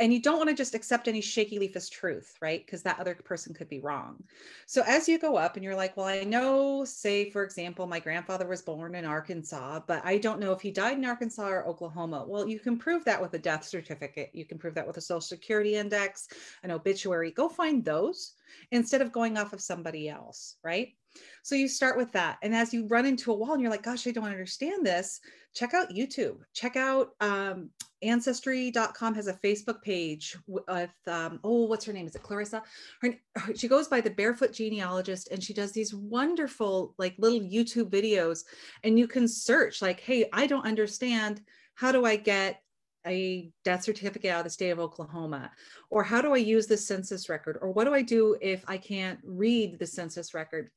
and 0.00 0.12
you 0.12 0.20
don't 0.20 0.38
want 0.38 0.48
to 0.48 0.54
just 0.54 0.74
accept 0.74 1.08
any 1.08 1.20
shaky 1.20 1.58
leaf 1.58 1.76
as 1.76 1.90
truth, 1.90 2.34
right? 2.40 2.64
Because 2.64 2.82
that 2.82 2.98
other 2.98 3.14
person 3.14 3.52
could 3.52 3.68
be 3.68 3.80
wrong. 3.80 4.22
So 4.64 4.82
as 4.86 5.06
you 5.06 5.18
go 5.18 5.36
up 5.36 5.56
and 5.56 5.64
you're 5.64 5.76
like, 5.76 5.94
well, 5.96 6.06
I 6.06 6.24
know, 6.24 6.84
say, 6.86 7.30
for 7.30 7.44
example, 7.44 7.86
my 7.86 8.00
grandfather 8.00 8.46
was 8.46 8.62
born 8.62 8.94
in 8.94 9.04
Arkansas, 9.04 9.80
but 9.86 10.00
I 10.04 10.16
don't 10.16 10.40
know 10.40 10.52
if 10.52 10.62
he 10.62 10.70
died 10.70 10.96
in 10.96 11.04
Arkansas 11.04 11.46
or 11.46 11.66
Oklahoma. 11.66 12.24
Well, 12.26 12.48
you 12.48 12.58
can 12.58 12.78
prove 12.78 13.04
that 13.04 13.20
with 13.20 13.34
a 13.34 13.38
death 13.38 13.64
certificate. 13.64 14.30
You 14.32 14.46
can 14.46 14.58
prove 14.58 14.74
that 14.74 14.86
with 14.86 14.96
a 14.96 15.02
social 15.02 15.20
security 15.20 15.76
index, 15.76 16.28
an 16.62 16.70
obituary. 16.70 17.30
Go 17.30 17.48
find 17.50 17.84
those 17.84 18.32
instead 18.70 19.02
of 19.02 19.12
going 19.12 19.36
off 19.36 19.52
of 19.52 19.60
somebody 19.60 20.08
else, 20.08 20.56
right? 20.64 20.94
So 21.42 21.54
you 21.54 21.68
start 21.68 21.96
with 21.96 22.12
that. 22.12 22.38
And 22.42 22.54
as 22.54 22.72
you 22.72 22.86
run 22.86 23.04
into 23.04 23.32
a 23.32 23.34
wall 23.34 23.52
and 23.52 23.60
you're 23.60 23.70
like, 23.70 23.82
gosh, 23.82 24.06
I 24.06 24.12
don't 24.12 24.24
understand 24.24 24.86
this, 24.86 25.20
check 25.54 25.74
out 25.74 25.90
YouTube. 25.90 26.38
Check 26.54 26.76
out 26.76 27.10
um, 27.20 27.70
Ancestry.com 28.02 29.14
has 29.14 29.26
a 29.26 29.34
Facebook 29.34 29.82
page 29.82 30.36
with, 30.46 30.90
um, 31.06 31.38
oh, 31.44 31.66
what's 31.66 31.84
her 31.84 31.92
name? 31.92 32.06
Is 32.06 32.14
it 32.14 32.22
Clarissa? 32.22 32.62
Her, 33.02 33.14
she 33.54 33.68
goes 33.68 33.88
by 33.88 34.00
the 34.00 34.10
Barefoot 34.10 34.52
Genealogist 34.52 35.28
and 35.30 35.42
she 35.42 35.52
does 35.52 35.72
these 35.72 35.94
wonderful, 35.94 36.94
like 36.98 37.14
little 37.18 37.40
YouTube 37.40 37.90
videos. 37.90 38.44
And 38.84 38.98
you 38.98 39.06
can 39.06 39.28
search, 39.28 39.82
like, 39.82 40.00
hey, 40.00 40.28
I 40.32 40.46
don't 40.46 40.66
understand. 40.66 41.42
How 41.74 41.92
do 41.92 42.06
I 42.06 42.16
get 42.16 42.62
a 43.06 43.50
death 43.64 43.84
certificate 43.84 44.30
out 44.30 44.40
of 44.40 44.44
the 44.44 44.50
state 44.50 44.70
of 44.70 44.80
Oklahoma? 44.80 45.50
Or 45.90 46.02
how 46.02 46.22
do 46.22 46.32
I 46.32 46.38
use 46.38 46.66
the 46.66 46.76
census 46.76 47.28
record? 47.28 47.58
Or 47.60 47.70
what 47.70 47.84
do 47.84 47.92
I 47.92 48.02
do 48.02 48.36
if 48.40 48.64
I 48.66 48.78
can't 48.78 49.18
read 49.24 49.78
the 49.78 49.86
census 49.86 50.32
record? 50.32 50.70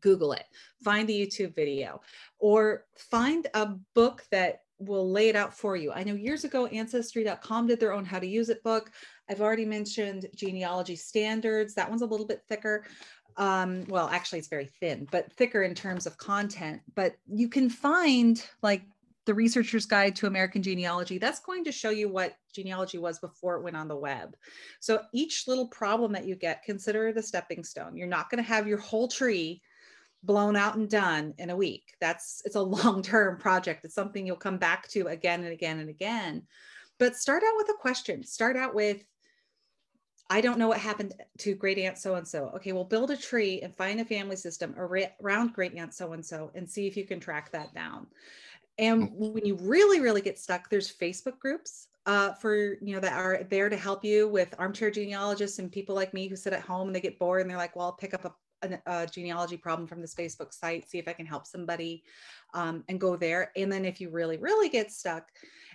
Google 0.00 0.32
it, 0.32 0.44
find 0.82 1.08
the 1.08 1.26
YouTube 1.26 1.54
video, 1.54 2.00
or 2.38 2.84
find 2.96 3.46
a 3.54 3.74
book 3.94 4.24
that 4.30 4.60
will 4.78 5.10
lay 5.10 5.28
it 5.28 5.36
out 5.36 5.56
for 5.56 5.76
you. 5.76 5.92
I 5.92 6.02
know 6.02 6.14
years 6.14 6.44
ago, 6.44 6.66
Ancestry.com 6.66 7.66
did 7.66 7.78
their 7.78 7.92
own 7.92 8.04
how 8.04 8.18
to 8.18 8.26
use 8.26 8.48
it 8.48 8.62
book. 8.62 8.90
I've 9.30 9.40
already 9.40 9.64
mentioned 9.64 10.26
genealogy 10.34 10.96
standards. 10.96 11.74
That 11.74 11.88
one's 11.88 12.02
a 12.02 12.06
little 12.06 12.26
bit 12.26 12.42
thicker. 12.48 12.84
Um, 13.36 13.84
well, 13.88 14.08
actually, 14.08 14.40
it's 14.40 14.48
very 14.48 14.70
thin, 14.80 15.06
but 15.10 15.32
thicker 15.32 15.62
in 15.62 15.74
terms 15.74 16.06
of 16.06 16.18
content. 16.18 16.82
But 16.94 17.14
you 17.26 17.48
can 17.48 17.70
find 17.70 18.44
like 18.62 18.82
the 19.24 19.34
Researcher's 19.34 19.86
Guide 19.86 20.16
to 20.16 20.26
American 20.26 20.62
Genealogy. 20.62 21.18
That's 21.18 21.40
going 21.40 21.64
to 21.64 21.72
show 21.72 21.90
you 21.90 22.08
what 22.08 22.34
genealogy 22.52 22.98
was 22.98 23.20
before 23.20 23.56
it 23.56 23.62
went 23.62 23.76
on 23.76 23.88
the 23.88 23.96
web. 23.96 24.36
So 24.80 25.02
each 25.14 25.46
little 25.46 25.68
problem 25.68 26.12
that 26.12 26.26
you 26.26 26.34
get, 26.34 26.64
consider 26.64 27.08
a 27.08 27.22
stepping 27.22 27.62
stone. 27.62 27.96
You're 27.96 28.08
not 28.08 28.30
going 28.30 28.42
to 28.42 28.48
have 28.48 28.66
your 28.66 28.78
whole 28.78 29.08
tree 29.08 29.62
blown 30.22 30.56
out 30.56 30.76
and 30.76 30.88
done 30.88 31.34
in 31.38 31.50
a 31.50 31.56
week. 31.56 31.94
That's 32.00 32.42
it's 32.44 32.56
a 32.56 32.60
long-term 32.62 33.38
project. 33.38 33.84
It's 33.84 33.94
something 33.94 34.26
you'll 34.26 34.36
come 34.36 34.58
back 34.58 34.88
to 34.88 35.08
again 35.08 35.44
and 35.44 35.52
again 35.52 35.78
and 35.78 35.88
again. 35.88 36.42
But 36.98 37.16
start 37.16 37.42
out 37.42 37.56
with 37.56 37.68
a 37.70 37.78
question. 37.80 38.22
Start 38.24 38.56
out 38.56 38.74
with 38.74 39.04
I 40.30 40.40
don't 40.40 40.58
know 40.58 40.68
what 40.68 40.78
happened 40.78 41.14
to 41.38 41.54
great 41.54 41.78
aunt 41.78 41.98
so 41.98 42.14
and 42.14 42.26
so. 42.26 42.50
Okay, 42.56 42.72
well, 42.72 42.84
build 42.84 43.10
a 43.10 43.16
tree 43.16 43.60
and 43.60 43.76
find 43.76 44.00
a 44.00 44.04
family 44.04 44.36
system 44.36 44.74
around 44.78 45.52
great 45.52 45.74
aunt 45.74 45.92
so 45.92 46.12
and 46.12 46.24
so 46.24 46.50
and 46.54 46.68
see 46.68 46.86
if 46.86 46.96
you 46.96 47.04
can 47.04 47.20
track 47.20 47.52
that 47.52 47.74
down. 47.74 48.06
And 48.78 49.10
mm. 49.10 49.32
when 49.32 49.44
you 49.44 49.56
really, 49.56 50.00
really 50.00 50.22
get 50.22 50.38
stuck, 50.38 50.70
there's 50.70 50.90
Facebook 50.90 51.38
groups 51.38 51.88
uh, 52.06 52.32
for 52.34 52.78
you 52.80 52.94
know 52.94 53.00
that 53.00 53.12
are 53.12 53.44
there 53.50 53.68
to 53.68 53.76
help 53.76 54.04
you 54.04 54.28
with 54.28 54.54
armchair 54.58 54.90
genealogists 54.90 55.58
and 55.58 55.70
people 55.70 55.94
like 55.94 56.14
me 56.14 56.28
who 56.28 56.36
sit 56.36 56.52
at 56.52 56.62
home 56.62 56.88
and 56.88 56.96
they 56.96 57.00
get 57.00 57.18
bored 57.18 57.42
and 57.42 57.50
they're 57.50 57.58
like, 57.58 57.76
well, 57.76 57.86
I'll 57.86 57.92
pick 57.92 58.14
up 58.14 58.24
a 58.24 58.34
a, 58.62 58.78
a, 58.86 59.06
genealogy 59.06 59.56
problem 59.56 59.86
from 59.86 60.00
this 60.00 60.14
Facebook 60.14 60.52
site, 60.52 60.88
see 60.88 60.98
if 60.98 61.08
I 61.08 61.12
can 61.12 61.26
help 61.26 61.46
somebody 61.46 62.04
um, 62.54 62.84
and 62.88 63.00
go 63.00 63.16
there. 63.16 63.52
And 63.56 63.70
then 63.70 63.84
if 63.84 64.00
you 64.00 64.10
really, 64.10 64.36
really 64.36 64.68
get 64.68 64.90
stuck 64.90 65.28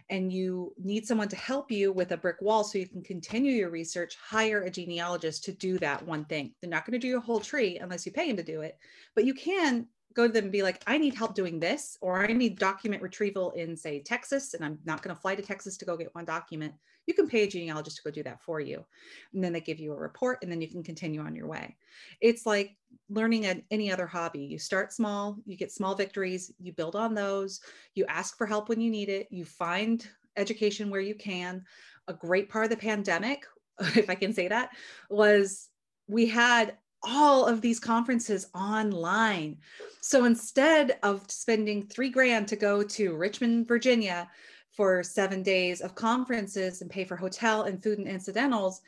and 0.09 0.31
you 0.31 0.73
need 0.81 1.05
someone 1.05 1.27
to 1.29 1.35
help 1.35 1.69
you 1.71 1.91
with 1.91 2.11
a 2.11 2.17
brick 2.17 2.41
wall 2.41 2.63
so 2.63 2.77
you 2.77 2.87
can 2.87 3.03
continue 3.03 3.51
your 3.51 3.69
research, 3.69 4.15
hire 4.15 4.63
a 4.63 4.69
genealogist 4.69 5.43
to 5.45 5.51
do 5.51 5.77
that 5.79 6.05
one 6.05 6.25
thing. 6.25 6.53
They're 6.61 6.69
not 6.69 6.85
going 6.85 6.93
to 6.93 6.99
do 6.99 7.09
your 7.09 7.19
whole 7.19 7.39
tree 7.39 7.77
unless 7.79 8.05
you 8.05 8.11
pay 8.11 8.27
them 8.27 8.37
to 8.37 8.43
do 8.43 8.61
it, 8.61 8.77
but 9.15 9.25
you 9.25 9.33
can 9.33 9.87
go 10.13 10.25
to 10.25 10.33
them 10.33 10.45
and 10.45 10.51
be 10.51 10.63
like, 10.63 10.81
I 10.87 10.97
need 10.97 11.13
help 11.13 11.35
doing 11.35 11.59
this, 11.59 11.97
or 12.01 12.23
I 12.23 12.33
need 12.33 12.57
document 12.57 13.03
retrieval 13.03 13.51
in, 13.51 13.77
say, 13.77 14.01
Texas, 14.01 14.55
and 14.55 14.65
I'm 14.65 14.79
not 14.83 15.03
going 15.03 15.15
to 15.15 15.21
fly 15.21 15.35
to 15.35 15.43
Texas 15.43 15.77
to 15.77 15.85
go 15.85 15.95
get 15.95 16.13
one 16.15 16.25
document 16.25 16.73
you 17.07 17.13
can 17.13 17.27
pay 17.27 17.43
a 17.43 17.47
genealogist 17.47 17.97
to 17.97 18.03
go 18.03 18.11
do 18.11 18.21
that 18.23 18.41
for 18.41 18.59
you. 18.59 18.85
And 19.33 19.43
then 19.43 19.53
they 19.53 19.61
give 19.61 19.79
you 19.79 19.93
a 19.93 19.97
report 19.97 20.39
and 20.41 20.51
then 20.51 20.61
you 20.61 20.67
can 20.67 20.83
continue 20.83 21.21
on 21.21 21.35
your 21.35 21.47
way. 21.47 21.75
It's 22.21 22.45
like 22.45 22.75
learning 23.09 23.45
at 23.45 23.63
any 23.71 23.91
other 23.91 24.05
hobby. 24.05 24.41
You 24.41 24.59
start 24.59 24.93
small, 24.93 25.37
you 25.45 25.55
get 25.55 25.71
small 25.71 25.95
victories, 25.95 26.51
you 26.59 26.73
build 26.73 26.95
on 26.95 27.15
those, 27.15 27.61
you 27.95 28.05
ask 28.07 28.37
for 28.37 28.45
help 28.45 28.69
when 28.69 28.81
you 28.81 28.91
need 28.91 29.09
it, 29.09 29.27
you 29.31 29.45
find 29.45 30.07
education 30.35 30.89
where 30.89 31.01
you 31.01 31.15
can. 31.15 31.63
A 32.09 32.13
great 32.13 32.49
part 32.49 32.65
of 32.65 32.69
the 32.69 32.77
pandemic, 32.77 33.45
if 33.79 34.09
I 34.09 34.15
can 34.15 34.33
say 34.33 34.49
that, 34.49 34.71
was 35.09 35.69
we 36.07 36.27
had 36.27 36.77
all 37.03 37.45
of 37.45 37.61
these 37.61 37.79
conferences 37.79 38.47
online. 38.53 39.57
So 40.01 40.25
instead 40.25 40.97
of 41.03 41.29
spending 41.29 41.87
three 41.87 42.09
grand 42.09 42.47
to 42.49 42.55
go 42.55 42.83
to 42.83 43.15
Richmond, 43.15 43.67
Virginia 43.67 44.27
for 44.77 45.01
seven 45.03 45.41
days 45.41 45.81
of 45.81 45.95
conferences 45.95 46.81
and 46.81 46.89
pay 46.89 47.03
for 47.03 47.15
hotel 47.15 47.63
and 47.63 47.81
food 47.81 47.97
and 47.97 48.07
incidentals. 48.07 48.81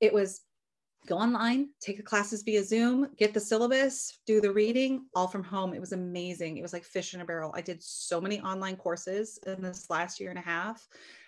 It 0.00 0.12
was 0.12 0.40
go 1.06 1.16
online, 1.16 1.70
take 1.80 1.96
the 1.96 2.02
classes 2.02 2.42
via 2.42 2.62
Zoom, 2.62 3.08
get 3.16 3.32
the 3.32 3.40
syllabus, 3.40 4.18
do 4.26 4.40
the 4.40 4.52
reading, 4.52 5.06
all 5.14 5.28
from 5.28 5.44
home. 5.44 5.72
It 5.72 5.80
was 5.80 5.92
amazing. 5.92 6.58
It 6.58 6.62
was 6.62 6.72
like 6.72 6.84
fish 6.84 7.14
in 7.14 7.20
a 7.20 7.24
barrel. 7.24 7.52
I 7.54 7.60
did 7.60 7.82
so 7.82 8.20
many 8.20 8.40
online 8.40 8.76
courses 8.76 9.38
in 9.46 9.62
this 9.62 9.88
last 9.88 10.18
year 10.18 10.30
and 10.30 10.38
a 10.38 10.42
half. 10.42 10.86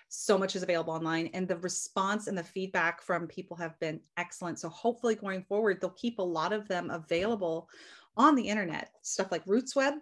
So 0.08 0.36
much 0.36 0.56
is 0.56 0.64
available 0.64 0.92
online, 0.92 1.30
and 1.34 1.46
the 1.46 1.58
response 1.58 2.26
and 2.26 2.36
the 2.36 2.42
feedback 2.42 3.00
from 3.00 3.28
people 3.28 3.56
have 3.58 3.78
been 3.78 4.00
excellent. 4.16 4.58
So, 4.58 4.68
hopefully, 4.68 5.14
going 5.14 5.44
forward, 5.44 5.80
they'll 5.80 5.90
keep 5.90 6.18
a 6.18 6.22
lot 6.22 6.52
of 6.52 6.66
them 6.66 6.90
available 6.90 7.68
on 8.16 8.34
the 8.34 8.42
internet. 8.42 8.90
Stuff 9.02 9.30
like 9.30 9.44
RootsWeb, 9.44 9.98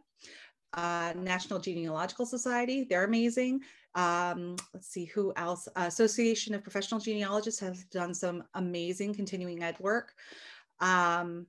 uh, 0.72 1.12
National 1.14 1.58
Genealogical 1.58 2.24
Society, 2.24 2.86
they're 2.88 3.04
amazing. 3.04 3.60
Um, 3.94 4.56
let's 4.74 4.88
see 4.88 5.06
who 5.06 5.32
else. 5.36 5.68
Association 5.76 6.54
of 6.54 6.62
Professional 6.62 7.00
Genealogists 7.00 7.60
has 7.60 7.84
done 7.84 8.14
some 8.14 8.44
amazing 8.54 9.14
continuing 9.14 9.62
ed 9.62 9.78
work. 9.80 10.14
Um, 10.80 11.46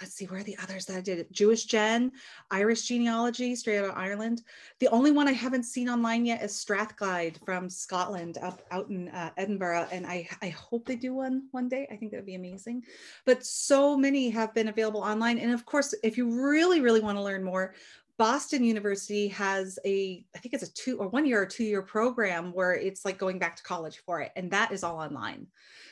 let's 0.00 0.14
see 0.14 0.26
where 0.26 0.40
are 0.40 0.44
the 0.44 0.56
others 0.62 0.84
that 0.86 0.96
I 0.96 1.00
did 1.00 1.32
JewishGen, 1.32 2.10
Irish 2.50 2.82
genealogy, 2.82 3.54
straight 3.54 3.78
out 3.78 3.86
of 3.86 3.96
Ireland. 3.96 4.42
The 4.78 4.88
only 4.88 5.10
one 5.10 5.28
I 5.28 5.32
haven't 5.32 5.64
seen 5.64 5.88
online 5.88 6.26
yet 6.26 6.42
is 6.42 6.54
Strathclyde 6.54 7.38
from 7.44 7.70
Scotland, 7.70 8.38
up 8.42 8.62
out 8.70 8.88
in 8.90 9.08
uh, 9.08 9.30
Edinburgh, 9.36 9.88
and 9.90 10.06
I 10.06 10.28
I 10.42 10.48
hope 10.48 10.86
they 10.86 10.96
do 10.96 11.14
one 11.14 11.48
one 11.52 11.68
day. 11.68 11.86
I 11.90 11.96
think 11.96 12.10
that 12.10 12.18
would 12.18 12.26
be 12.26 12.34
amazing. 12.34 12.84
But 13.24 13.44
so 13.44 13.96
many 13.96 14.30
have 14.30 14.54
been 14.54 14.68
available 14.68 15.00
online, 15.00 15.38
and 15.38 15.52
of 15.52 15.64
course, 15.64 15.94
if 16.02 16.16
you 16.16 16.28
really 16.46 16.80
really 16.80 17.00
want 17.00 17.16
to 17.16 17.22
learn 17.22 17.42
more, 17.42 17.74
Boston 18.18 18.64
University 18.64 19.28
has 19.28 19.78
a, 19.84 20.24
I 20.34 20.38
think 20.38 20.54
it's 20.54 20.62
a 20.62 20.72
two 20.72 20.98
or 20.98 21.08
one 21.08 21.26
year 21.26 21.42
or 21.42 21.46
two 21.46 21.64
year 21.64 21.82
program 21.82 22.50
where 22.52 22.72
it's 22.74 23.04
like 23.04 23.18
going 23.18 23.38
back 23.38 23.56
to 23.56 23.62
college 23.62 23.98
for 24.06 24.20
it. 24.20 24.32
And 24.36 24.50
that 24.52 24.72
is 24.72 24.82
all 24.82 24.96
online. 24.96 25.48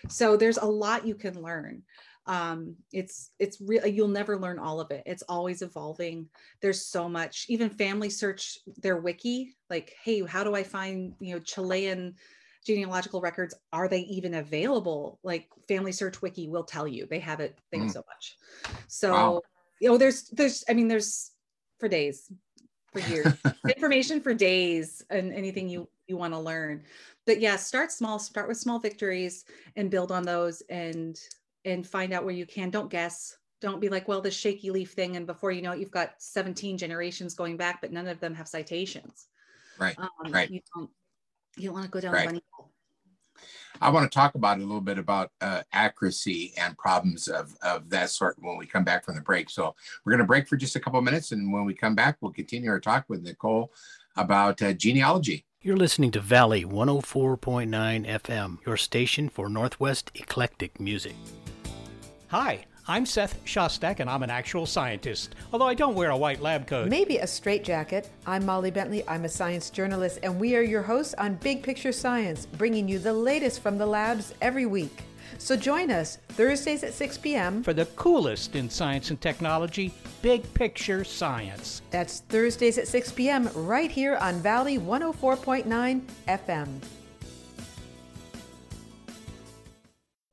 So 0.08 0.36
there's 0.36 0.56
a 0.56 0.64
lot 0.64 1.06
you 1.06 1.14
can 1.14 1.42
learn. 1.42 1.82
Um, 2.26 2.76
it's, 2.90 3.30
it's 3.38 3.60
really, 3.60 3.90
you'll 3.90 4.08
never 4.08 4.38
learn 4.38 4.58
all 4.58 4.80
of 4.80 4.90
it. 4.90 5.02
It's 5.04 5.22
always 5.28 5.60
evolving. 5.60 6.30
There's 6.62 6.86
so 6.86 7.10
much, 7.10 7.44
even 7.50 7.68
family 7.68 8.08
search 8.08 8.58
their 8.78 8.96
wiki, 8.96 9.54
like, 9.68 9.94
hey, 10.02 10.24
how 10.24 10.44
do 10.44 10.54
I 10.54 10.62
find, 10.62 11.12
you 11.20 11.34
know, 11.34 11.40
Chilean 11.40 12.14
genealogical 12.66 13.20
records? 13.20 13.54
Are 13.74 13.88
they 13.88 14.00
even 14.00 14.32
available? 14.32 15.18
Like 15.22 15.48
family 15.68 15.92
search 15.92 16.22
wiki 16.22 16.48
will 16.48 16.64
tell 16.64 16.88
you 16.88 17.04
they 17.04 17.18
have 17.18 17.40
it, 17.40 17.58
they 17.70 17.76
have 17.76 17.88
mm. 17.88 17.92
so 17.92 18.02
much. 18.08 18.38
So, 18.88 19.12
wow. 19.12 19.42
you 19.78 19.90
know, 19.90 19.98
there's, 19.98 20.30
there's, 20.30 20.64
I 20.66 20.72
mean, 20.72 20.88
there's, 20.88 21.32
for 21.78 21.88
days, 21.88 22.30
for 22.92 22.98
years. 23.10 23.32
Information 23.68 24.20
for 24.20 24.34
days 24.34 25.02
and 25.10 25.32
anything 25.32 25.68
you 25.68 25.88
you 26.06 26.16
want 26.16 26.34
to 26.34 26.38
learn. 26.38 26.82
But 27.26 27.40
yeah, 27.40 27.56
start 27.56 27.90
small, 27.90 28.18
start 28.18 28.48
with 28.48 28.58
small 28.58 28.78
victories 28.78 29.44
and 29.76 29.90
build 29.90 30.12
on 30.12 30.24
those 30.24 30.62
and 30.68 31.18
and 31.64 31.86
find 31.86 32.12
out 32.12 32.24
where 32.24 32.34
you 32.34 32.46
can. 32.46 32.70
Don't 32.70 32.90
guess. 32.90 33.36
Don't 33.60 33.80
be 33.80 33.88
like, 33.88 34.08
well, 34.08 34.20
the 34.20 34.30
shaky 34.30 34.70
leaf 34.70 34.92
thing, 34.92 35.16
and 35.16 35.26
before 35.26 35.50
you 35.50 35.62
know 35.62 35.72
it, 35.72 35.78
you've 35.78 35.90
got 35.90 36.14
17 36.18 36.76
generations 36.76 37.34
going 37.34 37.56
back, 37.56 37.80
but 37.80 37.92
none 37.92 38.06
of 38.06 38.20
them 38.20 38.34
have 38.34 38.46
citations. 38.46 39.28
Right. 39.78 39.98
Um, 39.98 40.08
right. 40.28 40.50
You 40.50 40.60
don't 40.74 40.90
you 41.56 41.66
don't 41.66 41.74
want 41.74 41.84
to 41.86 41.90
go 41.90 42.00
down 42.00 42.12
right. 42.12 42.42
Bunny 43.78 43.82
hole. 43.82 43.88
I 43.88 43.92
want 43.92 44.10
to 44.10 44.14
talk 44.14 44.34
about 44.34 44.58
a 44.58 44.62
little 44.62 44.80
bit 44.80 44.98
about 44.98 45.30
uh, 45.40 45.62
accuracy 45.72 46.52
and 46.56 46.76
problems 46.78 47.28
of, 47.28 47.54
of 47.62 47.90
that 47.90 48.10
sort 48.10 48.36
when 48.40 48.56
we 48.56 48.66
come 48.66 48.84
back 48.84 49.04
from 49.04 49.14
the 49.14 49.20
break. 49.20 49.50
So 49.50 49.74
we're 50.04 50.12
going 50.12 50.18
to 50.18 50.26
break 50.26 50.48
for 50.48 50.56
just 50.56 50.76
a 50.76 50.80
couple 50.80 50.98
of 50.98 51.04
minutes. 51.04 51.32
And 51.32 51.52
when 51.52 51.64
we 51.64 51.74
come 51.74 51.94
back, 51.94 52.18
we'll 52.20 52.32
continue 52.32 52.70
our 52.70 52.80
talk 52.80 53.04
with 53.08 53.22
Nicole 53.22 53.72
about 54.16 54.62
uh, 54.62 54.72
genealogy. 54.72 55.44
You're 55.60 55.76
listening 55.76 56.10
to 56.12 56.20
Valley 56.20 56.64
104.9 56.64 58.06
FM, 58.06 58.58
your 58.66 58.76
station 58.76 59.28
for 59.30 59.48
Northwest 59.48 60.10
eclectic 60.14 60.78
music. 60.78 61.14
Hi. 62.28 62.66
I'm 62.86 63.06
Seth 63.06 63.42
Shostak, 63.46 64.00
and 64.00 64.10
I'm 64.10 64.22
an 64.22 64.28
actual 64.28 64.66
scientist, 64.66 65.34
although 65.54 65.66
I 65.66 65.72
don't 65.72 65.94
wear 65.94 66.10
a 66.10 66.16
white 66.16 66.42
lab 66.42 66.66
coat. 66.66 66.90
Maybe 66.90 67.16
a 67.16 67.26
straitjacket. 67.26 68.10
I'm 68.26 68.44
Molly 68.44 68.70
Bentley. 68.70 69.08
I'm 69.08 69.24
a 69.24 69.28
science 69.28 69.70
journalist, 69.70 70.18
and 70.22 70.38
we 70.38 70.54
are 70.54 70.60
your 70.60 70.82
hosts 70.82 71.14
on 71.14 71.36
Big 71.36 71.62
Picture 71.62 71.92
Science, 71.92 72.44
bringing 72.44 72.86
you 72.86 72.98
the 72.98 73.12
latest 73.14 73.62
from 73.62 73.78
the 73.78 73.86
labs 73.86 74.34
every 74.42 74.66
week. 74.66 75.02
So 75.38 75.56
join 75.56 75.90
us 75.90 76.18
Thursdays 76.28 76.84
at 76.84 76.92
6 76.92 77.16
p.m. 77.18 77.62
for 77.62 77.72
the 77.72 77.86
coolest 77.86 78.54
in 78.54 78.68
science 78.68 79.08
and 79.08 79.18
technology, 79.18 79.94
Big 80.20 80.52
Picture 80.52 81.04
Science. 81.04 81.80
That's 81.90 82.20
Thursdays 82.20 82.76
at 82.76 82.86
6 82.86 83.12
p.m. 83.12 83.48
right 83.54 83.90
here 83.90 84.16
on 84.16 84.34
Valley 84.42 84.78
104.9 84.78 86.02
FM. 86.28 86.68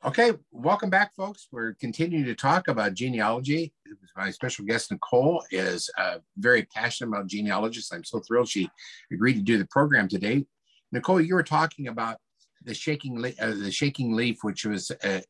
Okay, 0.04 0.32
welcome 0.52 0.90
back, 0.90 1.14
folks. 1.14 1.48
We're 1.52 1.76
continuing 1.76 2.26
to 2.26 2.34
talk 2.34 2.68
about 2.68 2.96
genealogy. 2.96 3.72
My 4.18 4.32
special 4.32 4.66
guest, 4.66 4.92
Nicole, 4.92 5.44
is 5.52 5.92
uh, 5.96 6.18
very 6.38 6.64
passionate 6.64 7.10
about 7.10 7.28
genealogists. 7.28 7.94
I'm 7.94 8.04
so 8.04 8.20
thrilled 8.20 8.50
she 8.50 8.68
agreed 9.14 9.36
to 9.36 9.44
do 9.44 9.60
the 9.60 9.68
program 9.68 10.08
today. 10.08 10.48
Nicole, 10.92 11.22
you 11.22 11.36
were 11.36 11.44
talking 11.44 11.88
about 11.88 12.18
the 12.64 12.74
shaking, 12.74 13.24
uh, 13.24 13.54
the 13.56 13.72
shaking 13.72 14.14
leaf, 14.14 14.40
which 14.42 14.66
was 14.66 14.90
uh, 15.04 15.22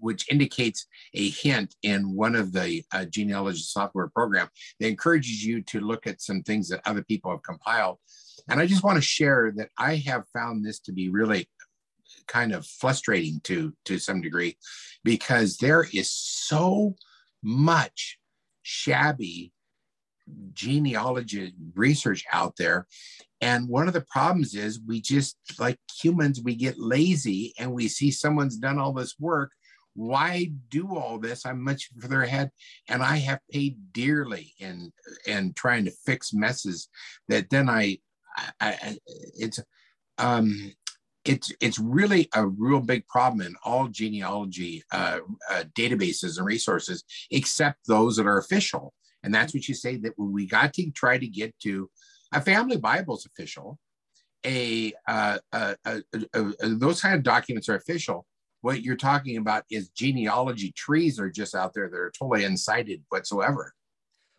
which 0.00 0.30
indicates 0.30 0.86
a 1.14 1.30
hint 1.30 1.74
in 1.82 2.14
one 2.14 2.36
of 2.36 2.52
the 2.52 2.82
uh, 2.92 3.06
genealogy 3.06 3.60
software 3.60 4.08
program 4.08 4.48
that 4.80 4.88
encourages 4.88 5.42
you 5.42 5.62
to 5.62 5.80
look 5.80 6.06
at 6.06 6.20
some 6.20 6.42
things 6.42 6.68
that 6.68 6.82
other 6.84 7.02
people 7.02 7.30
have 7.30 7.42
compiled. 7.42 7.96
And 8.50 8.60
I 8.60 8.66
just 8.66 8.84
want 8.84 8.96
to 8.96 9.02
share 9.02 9.50
that 9.56 9.70
I 9.78 9.96
have 10.06 10.24
found 10.34 10.62
this 10.62 10.78
to 10.80 10.92
be 10.92 11.08
really 11.08 11.48
kind 12.26 12.52
of 12.52 12.66
frustrating 12.66 13.40
to 13.44 13.72
to 13.84 13.98
some 13.98 14.20
degree 14.20 14.56
because 15.04 15.56
there 15.56 15.86
is 15.92 16.10
so 16.10 16.94
much 17.42 18.18
shabby 18.62 19.52
genealogy 20.52 21.52
research 21.74 22.24
out 22.32 22.54
there. 22.56 22.86
And 23.40 23.68
one 23.68 23.88
of 23.88 23.94
the 23.94 24.02
problems 24.02 24.54
is 24.54 24.80
we 24.86 25.00
just 25.00 25.36
like 25.58 25.78
humans 26.00 26.40
we 26.42 26.54
get 26.54 26.78
lazy 26.78 27.54
and 27.58 27.72
we 27.72 27.88
see 27.88 28.10
someone's 28.10 28.56
done 28.56 28.78
all 28.78 28.92
this 28.92 29.16
work. 29.18 29.52
Why 29.94 30.52
do 30.68 30.96
all 30.96 31.18
this? 31.18 31.44
I'm 31.44 31.62
much 31.62 31.88
further 31.98 32.22
ahead 32.22 32.50
and 32.90 33.02
i 33.02 33.16
have 33.16 33.40
paid 33.50 33.76
dearly 33.92 34.54
in 34.58 34.92
in 35.26 35.52
trying 35.54 35.84
to 35.84 35.90
fix 36.04 36.32
messes 36.32 36.88
that 37.28 37.48
then 37.50 37.68
i, 37.68 37.98
I, 38.36 38.50
I 38.60 38.98
it's 39.38 39.60
um 40.18 40.72
it's 41.24 41.52
it's 41.60 41.78
really 41.78 42.28
a 42.34 42.46
real 42.46 42.80
big 42.80 43.06
problem 43.06 43.46
in 43.46 43.54
all 43.62 43.88
genealogy 43.88 44.82
uh, 44.92 45.18
uh, 45.50 45.64
databases 45.76 46.38
and 46.38 46.46
resources, 46.46 47.04
except 47.30 47.86
those 47.86 48.16
that 48.16 48.26
are 48.26 48.38
official. 48.38 48.94
And 49.22 49.34
that's 49.34 49.52
what 49.52 49.68
you 49.68 49.74
say 49.74 49.96
that 49.98 50.14
when 50.16 50.32
we 50.32 50.46
got 50.46 50.72
to 50.74 50.90
try 50.90 51.18
to 51.18 51.26
get 51.26 51.54
to 51.60 51.90
a 52.32 52.40
family 52.40 52.76
Bible's 52.76 53.26
official. 53.26 53.78
A, 54.46 54.94
uh, 55.06 55.36
those 56.62 57.02
kind 57.02 57.14
of 57.14 57.22
documents 57.22 57.68
are 57.68 57.76
official. 57.76 58.24
What 58.62 58.82
you're 58.82 58.96
talking 58.96 59.36
about 59.36 59.64
is 59.70 59.90
genealogy 59.90 60.72
trees 60.72 61.20
are 61.20 61.28
just 61.28 61.54
out 61.54 61.74
there 61.74 61.90
that 61.90 61.96
are 61.96 62.12
totally 62.18 62.44
unsighted 62.44 63.02
whatsoever. 63.10 63.74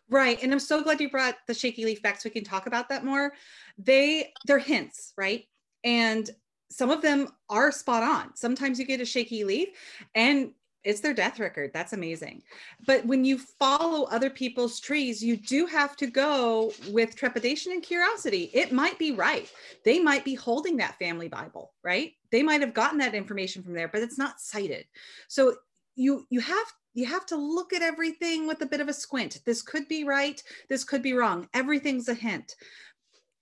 Right. 0.08 0.42
And 0.42 0.52
I'm 0.52 0.58
so 0.58 0.82
glad 0.82 1.00
you 1.00 1.08
brought 1.08 1.36
the 1.46 1.54
shaky 1.54 1.84
leaf 1.84 2.02
back 2.02 2.20
so 2.20 2.28
we 2.28 2.32
can 2.32 2.44
talk 2.44 2.66
about 2.66 2.88
that 2.88 3.04
more. 3.04 3.32
They 3.78 4.32
they're 4.44 4.58
hints, 4.58 5.12
right? 5.16 5.44
And 5.84 6.28
some 6.72 6.90
of 6.90 7.02
them 7.02 7.28
are 7.50 7.70
spot 7.70 8.02
on. 8.02 8.34
Sometimes 8.34 8.78
you 8.78 8.86
get 8.86 9.00
a 9.00 9.04
shaky 9.04 9.44
leaf 9.44 9.68
and 10.14 10.52
it's 10.84 11.00
their 11.00 11.14
death 11.14 11.38
record. 11.38 11.70
That's 11.72 11.92
amazing. 11.92 12.42
But 12.86 13.06
when 13.06 13.24
you 13.24 13.38
follow 13.38 14.04
other 14.04 14.30
people's 14.30 14.80
trees, 14.80 15.22
you 15.22 15.36
do 15.36 15.66
have 15.66 15.96
to 15.98 16.08
go 16.08 16.72
with 16.90 17.14
trepidation 17.14 17.72
and 17.72 17.82
curiosity. 17.82 18.50
It 18.52 18.72
might 18.72 18.98
be 18.98 19.12
right. 19.12 19.48
They 19.84 20.00
might 20.00 20.24
be 20.24 20.34
holding 20.34 20.76
that 20.78 20.98
family 20.98 21.28
Bible, 21.28 21.72
right? 21.84 22.12
They 22.32 22.42
might 22.42 22.62
have 22.62 22.74
gotten 22.74 22.98
that 22.98 23.14
information 23.14 23.62
from 23.62 23.74
there, 23.74 23.88
but 23.88 24.02
it's 24.02 24.18
not 24.18 24.40
cited. 24.40 24.86
So 25.28 25.54
you 25.94 26.26
you 26.30 26.40
have 26.40 26.66
you 26.94 27.06
have 27.06 27.26
to 27.26 27.36
look 27.36 27.72
at 27.72 27.82
everything 27.82 28.46
with 28.46 28.60
a 28.62 28.66
bit 28.66 28.80
of 28.80 28.88
a 28.88 28.92
squint. 28.92 29.40
This 29.46 29.62
could 29.62 29.86
be 29.88 30.04
right, 30.04 30.42
this 30.68 30.84
could 30.84 31.02
be 31.02 31.12
wrong. 31.12 31.48
Everything's 31.54 32.08
a 32.08 32.14
hint. 32.14 32.56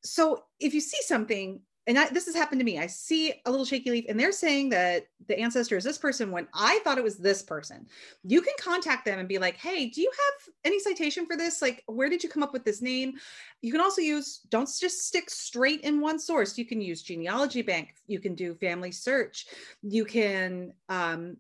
So 0.03 0.45
if 0.59 0.75
you 0.75 0.81
see 0.81 1.01
something 1.03 1.61
and 1.87 1.99
I, 1.99 2.09
this 2.11 2.27
has 2.27 2.35
happened 2.35 2.61
to 2.61 2.65
me. 2.65 2.79
I 2.79 2.87
see 2.87 3.33
a 3.47 3.51
little 3.51 3.65
shaky 3.65 3.91
leaf, 3.91 4.05
and 4.09 4.21
they're 4.21 4.33
saying 4.33 4.69
that 4.71 5.07
the 5.29 5.39
ancestor 5.39 5.77
is 5.77 5.85
this 5.85 5.99
person 5.99 6.31
when 6.31 6.47
I 6.53 6.81
thought 6.85 6.99
it 6.99 7.05
was 7.05 7.17
this 7.17 7.43
person. 7.43 7.87
You 8.23 8.43
can 8.43 8.55
contact 8.59 9.05
them 9.05 9.19
and 9.19 9.29
be 9.29 9.39
like, 9.39 9.57
"Hey, 9.57 9.87
do 9.87 10.01
you 10.01 10.11
have 10.11 10.55
any 10.65 10.79
citation 10.79 11.27
for 11.27 11.37
this? 11.37 11.63
Like, 11.63 11.83
where 11.87 12.11
did 12.11 12.23
you 12.23 12.29
come 12.29 12.43
up 12.43 12.53
with 12.53 12.65
this 12.65 12.83
name?" 12.83 13.15
You 13.63 13.73
can 13.73 13.81
also 13.81 14.03
use 14.03 14.41
don't 14.51 14.69
just 14.69 15.07
stick 15.07 15.31
straight 15.31 15.81
in 15.81 16.01
one 16.01 16.19
source. 16.19 16.59
You 16.59 16.67
can 16.67 16.81
use 16.81 17.03
genealogy 17.03 17.63
bank. 17.63 17.95
You 18.07 18.21
can 18.21 18.35
do 18.35 18.55
family 18.55 18.93
search. 18.93 19.47
You 19.83 20.05
can 20.05 20.75
um, 20.89 21.39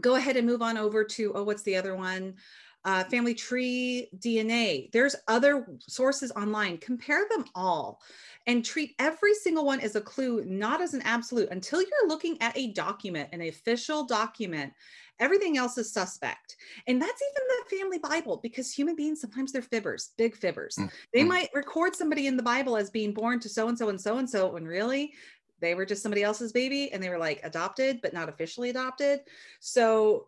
go 0.00 0.16
ahead 0.16 0.36
and 0.36 0.46
move 0.46 0.62
on 0.62 0.76
over 0.76 1.04
to 1.04 1.32
oh, 1.34 1.44
what's 1.44 1.62
the 1.62 1.76
other 1.76 1.96
one? 1.96 2.34
Uh, 2.84 3.04
family 3.04 3.32
tree 3.34 4.08
DNA. 4.18 4.90
There's 4.90 5.14
other 5.28 5.68
sources 5.86 6.32
online. 6.32 6.78
Compare 6.78 7.26
them 7.30 7.44
all 7.54 8.00
and 8.46 8.64
treat 8.64 8.94
every 8.98 9.34
single 9.34 9.64
one 9.64 9.80
as 9.80 9.94
a 9.94 10.00
clue, 10.00 10.44
not 10.44 10.80
as 10.80 10.94
an 10.94 11.02
absolute. 11.02 11.48
Until 11.50 11.80
you're 11.80 12.08
looking 12.08 12.40
at 12.42 12.56
a 12.56 12.72
document, 12.72 13.28
an 13.32 13.42
official 13.42 14.04
document, 14.04 14.72
everything 15.20 15.56
else 15.56 15.78
is 15.78 15.92
suspect. 15.92 16.56
And 16.86 17.00
that's 17.00 17.22
even 17.22 17.48
the 17.48 17.76
family 17.76 17.98
Bible 17.98 18.40
because 18.42 18.72
human 18.72 18.96
beings 18.96 19.20
sometimes 19.20 19.52
they're 19.52 19.62
fibbers, 19.62 20.10
big 20.18 20.36
fibbers. 20.36 20.78
Mm-hmm. 20.78 20.86
They 21.14 21.24
might 21.24 21.50
record 21.54 21.94
somebody 21.94 22.26
in 22.26 22.36
the 22.36 22.42
Bible 22.42 22.76
as 22.76 22.90
being 22.90 23.14
born 23.14 23.38
to 23.40 23.48
so 23.48 23.68
and 23.68 23.78
so 23.78 23.88
and 23.88 24.00
so 24.00 24.18
and 24.18 24.28
so 24.28 24.48
when 24.48 24.64
really 24.64 25.12
they 25.60 25.74
were 25.74 25.86
just 25.86 26.02
somebody 26.02 26.24
else's 26.24 26.50
baby 26.50 26.92
and 26.92 27.00
they 27.00 27.08
were 27.08 27.18
like 27.18 27.40
adopted 27.44 28.00
but 28.02 28.12
not 28.12 28.28
officially 28.28 28.70
adopted. 28.70 29.20
So 29.60 30.26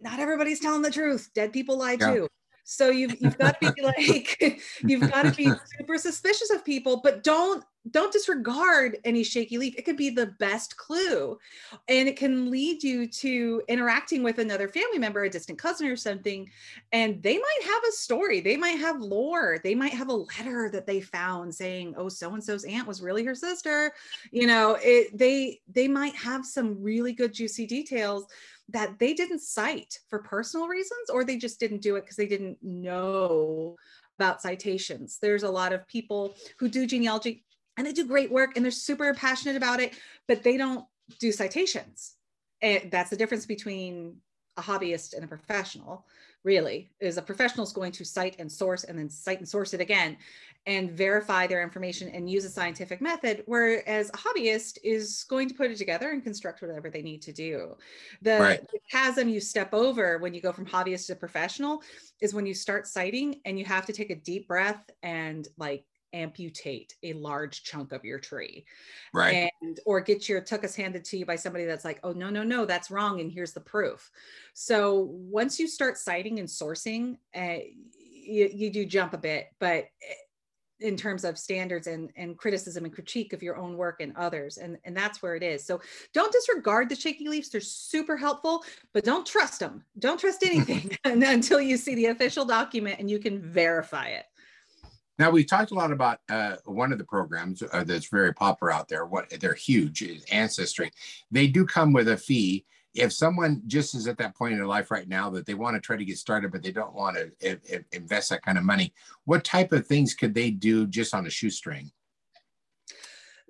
not 0.00 0.20
everybody's 0.20 0.60
telling 0.60 0.82
the 0.82 0.90
truth. 0.90 1.30
Dead 1.34 1.52
people 1.52 1.78
lie 1.78 1.96
yeah. 2.00 2.12
too. 2.12 2.28
So 2.68 2.90
you've 2.90 3.14
you've 3.20 3.38
got 3.38 3.60
to 3.60 3.72
be 3.72 3.82
like 3.82 4.60
you've 4.82 5.08
got 5.08 5.22
to 5.22 5.30
be 5.30 5.48
super 5.78 5.98
suspicious 5.98 6.50
of 6.50 6.64
people, 6.64 7.00
but 7.02 7.22
don't 7.22 7.64
don't 7.92 8.12
disregard 8.12 8.98
any 9.04 9.22
shaky 9.22 9.56
leaf. 9.56 9.76
It 9.78 9.84
could 9.84 9.96
be 9.96 10.10
the 10.10 10.34
best 10.40 10.76
clue, 10.76 11.38
and 11.86 12.08
it 12.08 12.16
can 12.16 12.50
lead 12.50 12.82
you 12.82 13.06
to 13.06 13.62
interacting 13.68 14.24
with 14.24 14.40
another 14.40 14.66
family 14.66 14.98
member, 14.98 15.22
a 15.22 15.30
distant 15.30 15.60
cousin 15.60 15.86
or 15.86 15.94
something, 15.94 16.50
and 16.90 17.22
they 17.22 17.38
might 17.38 17.62
have 17.64 17.82
a 17.88 17.92
story. 17.92 18.40
They 18.40 18.56
might 18.56 18.80
have 18.80 19.00
lore. 19.00 19.60
They 19.62 19.76
might 19.76 19.92
have 19.92 20.08
a 20.08 20.14
letter 20.14 20.68
that 20.72 20.86
they 20.86 21.00
found 21.00 21.54
saying, 21.54 21.94
"Oh, 21.96 22.08
so 22.08 22.34
and 22.34 22.42
so's 22.42 22.64
aunt 22.64 22.88
was 22.88 23.00
really 23.00 23.24
her 23.24 23.36
sister." 23.36 23.92
You 24.32 24.48
know, 24.48 24.76
it, 24.80 25.16
they 25.16 25.60
they 25.68 25.86
might 25.86 26.16
have 26.16 26.44
some 26.44 26.82
really 26.82 27.12
good 27.12 27.32
juicy 27.32 27.66
details 27.66 28.26
that 28.68 28.98
they 28.98 29.14
didn't 29.14 29.40
cite 29.40 30.00
for 30.08 30.18
personal 30.18 30.66
reasons 30.66 31.10
or 31.10 31.24
they 31.24 31.36
just 31.36 31.60
didn't 31.60 31.82
do 31.82 31.96
it 31.96 32.02
because 32.02 32.16
they 32.16 32.26
didn't 32.26 32.58
know 32.62 33.76
about 34.18 34.42
citations. 34.42 35.18
There's 35.20 35.44
a 35.44 35.50
lot 35.50 35.72
of 35.72 35.86
people 35.86 36.34
who 36.58 36.68
do 36.68 36.86
genealogy 36.86 37.44
and 37.76 37.86
they 37.86 37.92
do 37.92 38.06
great 38.06 38.30
work 38.30 38.56
and 38.56 38.64
they're 38.64 38.72
super 38.72 39.12
passionate 39.14 39.56
about 39.56 39.80
it, 39.80 39.94
but 40.26 40.42
they 40.42 40.56
don't 40.56 40.84
do 41.20 41.30
citations. 41.30 42.14
And 42.62 42.90
that's 42.90 43.10
the 43.10 43.16
difference 43.16 43.46
between 43.46 44.16
a 44.56 44.62
hobbyist 44.62 45.14
and 45.14 45.24
a 45.24 45.28
professional 45.28 46.06
really 46.46 46.88
is 47.00 47.18
a 47.18 47.22
professional 47.22 47.64
is 47.64 47.72
going 47.72 47.90
to 47.90 48.04
cite 48.04 48.36
and 48.38 48.50
source 48.50 48.84
and 48.84 48.96
then 48.96 49.10
cite 49.10 49.38
and 49.38 49.48
source 49.48 49.74
it 49.74 49.80
again 49.80 50.16
and 50.66 50.92
verify 50.92 51.46
their 51.46 51.62
information 51.62 52.08
and 52.10 52.30
use 52.30 52.44
a 52.44 52.48
scientific 52.48 53.00
method 53.00 53.42
whereas 53.46 54.08
a 54.10 54.12
hobbyist 54.12 54.78
is 54.84 55.24
going 55.28 55.48
to 55.48 55.54
put 55.54 55.70
it 55.70 55.76
together 55.76 56.10
and 56.10 56.22
construct 56.22 56.62
whatever 56.62 56.88
they 56.88 57.02
need 57.02 57.20
to 57.20 57.32
do 57.32 57.76
the, 58.22 58.38
right. 58.38 58.60
the 58.72 58.78
chasm 58.90 59.28
you 59.28 59.40
step 59.40 59.74
over 59.74 60.18
when 60.18 60.32
you 60.32 60.40
go 60.40 60.52
from 60.52 60.64
hobbyist 60.64 61.08
to 61.08 61.16
professional 61.16 61.82
is 62.20 62.32
when 62.32 62.46
you 62.46 62.54
start 62.54 62.86
citing 62.86 63.40
and 63.44 63.58
you 63.58 63.64
have 63.64 63.84
to 63.84 63.92
take 63.92 64.10
a 64.10 64.16
deep 64.16 64.46
breath 64.46 64.88
and 65.02 65.48
like 65.58 65.84
amputate 66.16 66.94
a 67.02 67.12
large 67.12 67.62
chunk 67.62 67.92
of 67.92 68.04
your 68.04 68.18
tree 68.18 68.64
right. 69.12 69.50
and 69.62 69.80
or 69.84 70.00
get 70.00 70.28
your 70.28 70.40
tuchus 70.40 70.74
handed 70.74 71.04
to 71.04 71.18
you 71.18 71.26
by 71.26 71.36
somebody 71.36 71.66
that's 71.66 71.84
like 71.84 72.00
oh 72.02 72.12
no 72.12 72.30
no 72.30 72.42
no 72.42 72.64
that's 72.64 72.90
wrong 72.90 73.20
and 73.20 73.30
here's 73.30 73.52
the 73.52 73.60
proof. 73.60 74.10
So 74.54 75.10
once 75.10 75.60
you 75.60 75.68
start 75.68 75.98
citing 75.98 76.38
and 76.38 76.48
sourcing 76.48 77.18
uh, 77.36 77.58
you, 77.98 78.50
you 78.52 78.70
do 78.70 78.86
jump 78.86 79.12
a 79.12 79.18
bit 79.18 79.48
but 79.58 79.84
eh, 80.02 80.14
in 80.80 80.94
terms 80.94 81.24
of 81.24 81.38
standards 81.38 81.86
and, 81.86 82.10
and 82.16 82.36
criticism 82.36 82.84
and 82.84 82.92
critique 82.92 83.32
of 83.32 83.42
your 83.42 83.56
own 83.56 83.78
work 83.78 84.02
and 84.02 84.14
others 84.14 84.58
and, 84.58 84.76
and 84.84 84.94
that's 84.94 85.22
where 85.22 85.34
it 85.34 85.42
is. 85.42 85.64
So 85.64 85.80
don't 86.12 86.32
disregard 86.32 86.88
the 86.88 86.96
shaky 86.96 87.28
leaves 87.28 87.50
they're 87.50 87.60
super 87.60 88.16
helpful 88.16 88.64
but 88.94 89.04
don't 89.04 89.26
trust 89.26 89.60
them 89.60 89.84
don't 89.98 90.18
trust 90.18 90.42
anything 90.42 90.96
until 91.04 91.60
you 91.60 91.76
see 91.76 91.94
the 91.94 92.06
official 92.06 92.46
document 92.46 92.98
and 92.98 93.10
you 93.10 93.18
can 93.18 93.40
verify 93.40 94.08
it 94.08 94.24
now 95.18 95.30
we 95.30 95.44
talked 95.44 95.70
a 95.70 95.74
lot 95.74 95.92
about 95.92 96.20
uh, 96.28 96.56
one 96.64 96.92
of 96.92 96.98
the 96.98 97.04
programs 97.04 97.62
uh, 97.72 97.84
that's 97.84 98.08
very 98.08 98.34
popular 98.34 98.72
out 98.72 98.88
there. 98.88 99.06
What 99.06 99.30
they're 99.40 99.54
huge 99.54 100.02
is 100.02 100.24
Ancestry. 100.30 100.90
They 101.30 101.46
do 101.46 101.64
come 101.64 101.92
with 101.92 102.08
a 102.08 102.16
fee. 102.16 102.64
If 102.94 103.12
someone 103.12 103.62
just 103.66 103.94
is 103.94 104.08
at 104.08 104.16
that 104.18 104.34
point 104.34 104.52
in 104.52 104.58
their 104.58 104.66
life 104.66 104.90
right 104.90 105.08
now 105.08 105.28
that 105.30 105.44
they 105.44 105.54
want 105.54 105.74
to 105.74 105.80
try 105.80 105.96
to 105.96 106.04
get 106.04 106.16
started, 106.16 106.50
but 106.50 106.62
they 106.62 106.72
don't 106.72 106.94
want 106.94 107.16
to 107.40 107.60
invest 107.92 108.30
that 108.30 108.42
kind 108.42 108.56
of 108.56 108.64
money, 108.64 108.92
what 109.24 109.44
type 109.44 109.72
of 109.72 109.86
things 109.86 110.14
could 110.14 110.34
they 110.34 110.50
do 110.50 110.86
just 110.86 111.14
on 111.14 111.26
a 111.26 111.30
shoestring? 111.30 111.90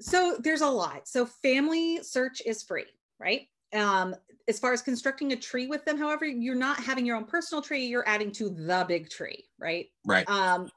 So 0.00 0.36
there's 0.40 0.62
a 0.62 0.68
lot. 0.68 1.08
So 1.08 1.26
family 1.26 2.00
search 2.02 2.42
is 2.44 2.62
free, 2.62 2.86
right? 3.18 3.48
Um, 3.72 4.14
as 4.48 4.58
far 4.58 4.72
as 4.72 4.82
constructing 4.82 5.32
a 5.32 5.36
tree 5.36 5.66
with 5.66 5.84
them, 5.84 5.98
however, 5.98 6.24
you're 6.24 6.54
not 6.54 6.78
having 6.78 7.06
your 7.06 7.16
own 7.16 7.24
personal 7.24 7.62
tree, 7.62 7.84
you're 7.84 8.06
adding 8.08 8.30
to 8.32 8.50
the 8.50 8.84
big 8.86 9.10
tree, 9.10 9.44
right? 9.58 9.86
Right. 10.04 10.28
Um, 10.28 10.70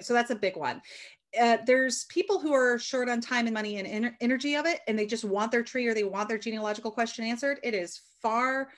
so 0.00 0.12
that's 0.12 0.30
a 0.30 0.36
big 0.36 0.56
one. 0.56 0.82
Uh, 1.40 1.58
there's 1.66 2.04
people 2.04 2.38
who 2.38 2.52
are 2.52 2.78
short 2.78 3.08
on 3.08 3.20
time 3.20 3.46
and 3.46 3.54
money 3.54 3.78
and 3.78 3.88
en- 3.88 4.16
energy 4.20 4.54
of 4.54 4.66
it, 4.66 4.80
and 4.86 4.98
they 4.98 5.06
just 5.06 5.24
want 5.24 5.50
their 5.50 5.62
tree 5.62 5.86
or 5.86 5.94
they 5.94 6.04
want 6.04 6.28
their 6.28 6.38
genealogical 6.38 6.90
question 6.90 7.24
answered. 7.24 7.58
It 7.62 7.74
is 7.74 8.00
far, 8.20 8.68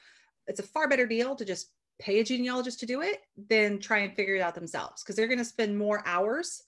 it's 0.46 0.60
a 0.60 0.64
far 0.64 0.88
better 0.88 1.06
deal 1.06 1.34
to 1.34 1.44
just 1.44 1.70
pay 2.00 2.20
a 2.20 2.24
genealogist 2.24 2.80
to 2.80 2.86
do 2.86 3.02
it 3.02 3.22
than 3.48 3.78
try 3.78 3.98
and 3.98 4.14
figure 4.14 4.36
it 4.36 4.40
out 4.40 4.54
themselves 4.54 5.02
because 5.02 5.16
they're 5.16 5.28
going 5.28 5.38
to 5.38 5.44
spend 5.44 5.76
more 5.76 6.02
hours 6.06 6.62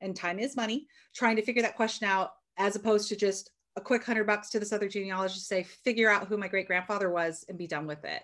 and 0.00 0.14
time 0.14 0.38
is 0.38 0.56
money 0.56 0.86
trying 1.14 1.36
to 1.36 1.42
figure 1.42 1.62
that 1.62 1.76
question 1.76 2.06
out 2.06 2.32
as 2.58 2.76
opposed 2.76 3.08
to 3.08 3.16
just 3.16 3.50
a 3.76 3.80
quick 3.80 4.04
hundred 4.04 4.26
bucks 4.26 4.50
to 4.50 4.58
this 4.58 4.72
other 4.72 4.88
genealogist 4.88 5.48
say 5.48 5.62
figure 5.62 6.10
out 6.10 6.26
who 6.26 6.36
my 6.36 6.48
great 6.48 6.66
grandfather 6.66 7.10
was 7.10 7.44
and 7.48 7.56
be 7.56 7.66
done 7.66 7.86
with 7.86 8.04
it 8.04 8.22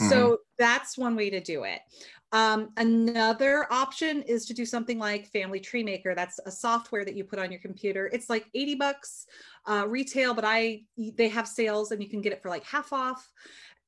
mm-hmm. 0.00 0.08
so 0.08 0.38
that's 0.58 0.98
one 0.98 1.16
way 1.16 1.30
to 1.30 1.40
do 1.40 1.64
it 1.64 1.80
um, 2.32 2.70
another 2.76 3.66
option 3.72 4.22
is 4.22 4.44
to 4.46 4.54
do 4.54 4.66
something 4.66 4.98
like 4.98 5.26
Family 5.28 5.60
Tree 5.60 5.82
Maker. 5.82 6.14
That's 6.14 6.38
a 6.44 6.50
software 6.50 7.04
that 7.04 7.14
you 7.14 7.24
put 7.24 7.38
on 7.38 7.50
your 7.50 7.60
computer. 7.60 8.10
It's 8.12 8.28
like 8.28 8.46
80 8.54 8.74
bucks 8.74 9.26
uh, 9.66 9.86
retail, 9.88 10.34
but 10.34 10.44
I 10.44 10.82
they 10.98 11.28
have 11.28 11.48
sales 11.48 11.90
and 11.90 12.02
you 12.02 12.08
can 12.08 12.20
get 12.20 12.32
it 12.32 12.42
for 12.42 12.50
like 12.50 12.64
half 12.64 12.92
off. 12.92 13.30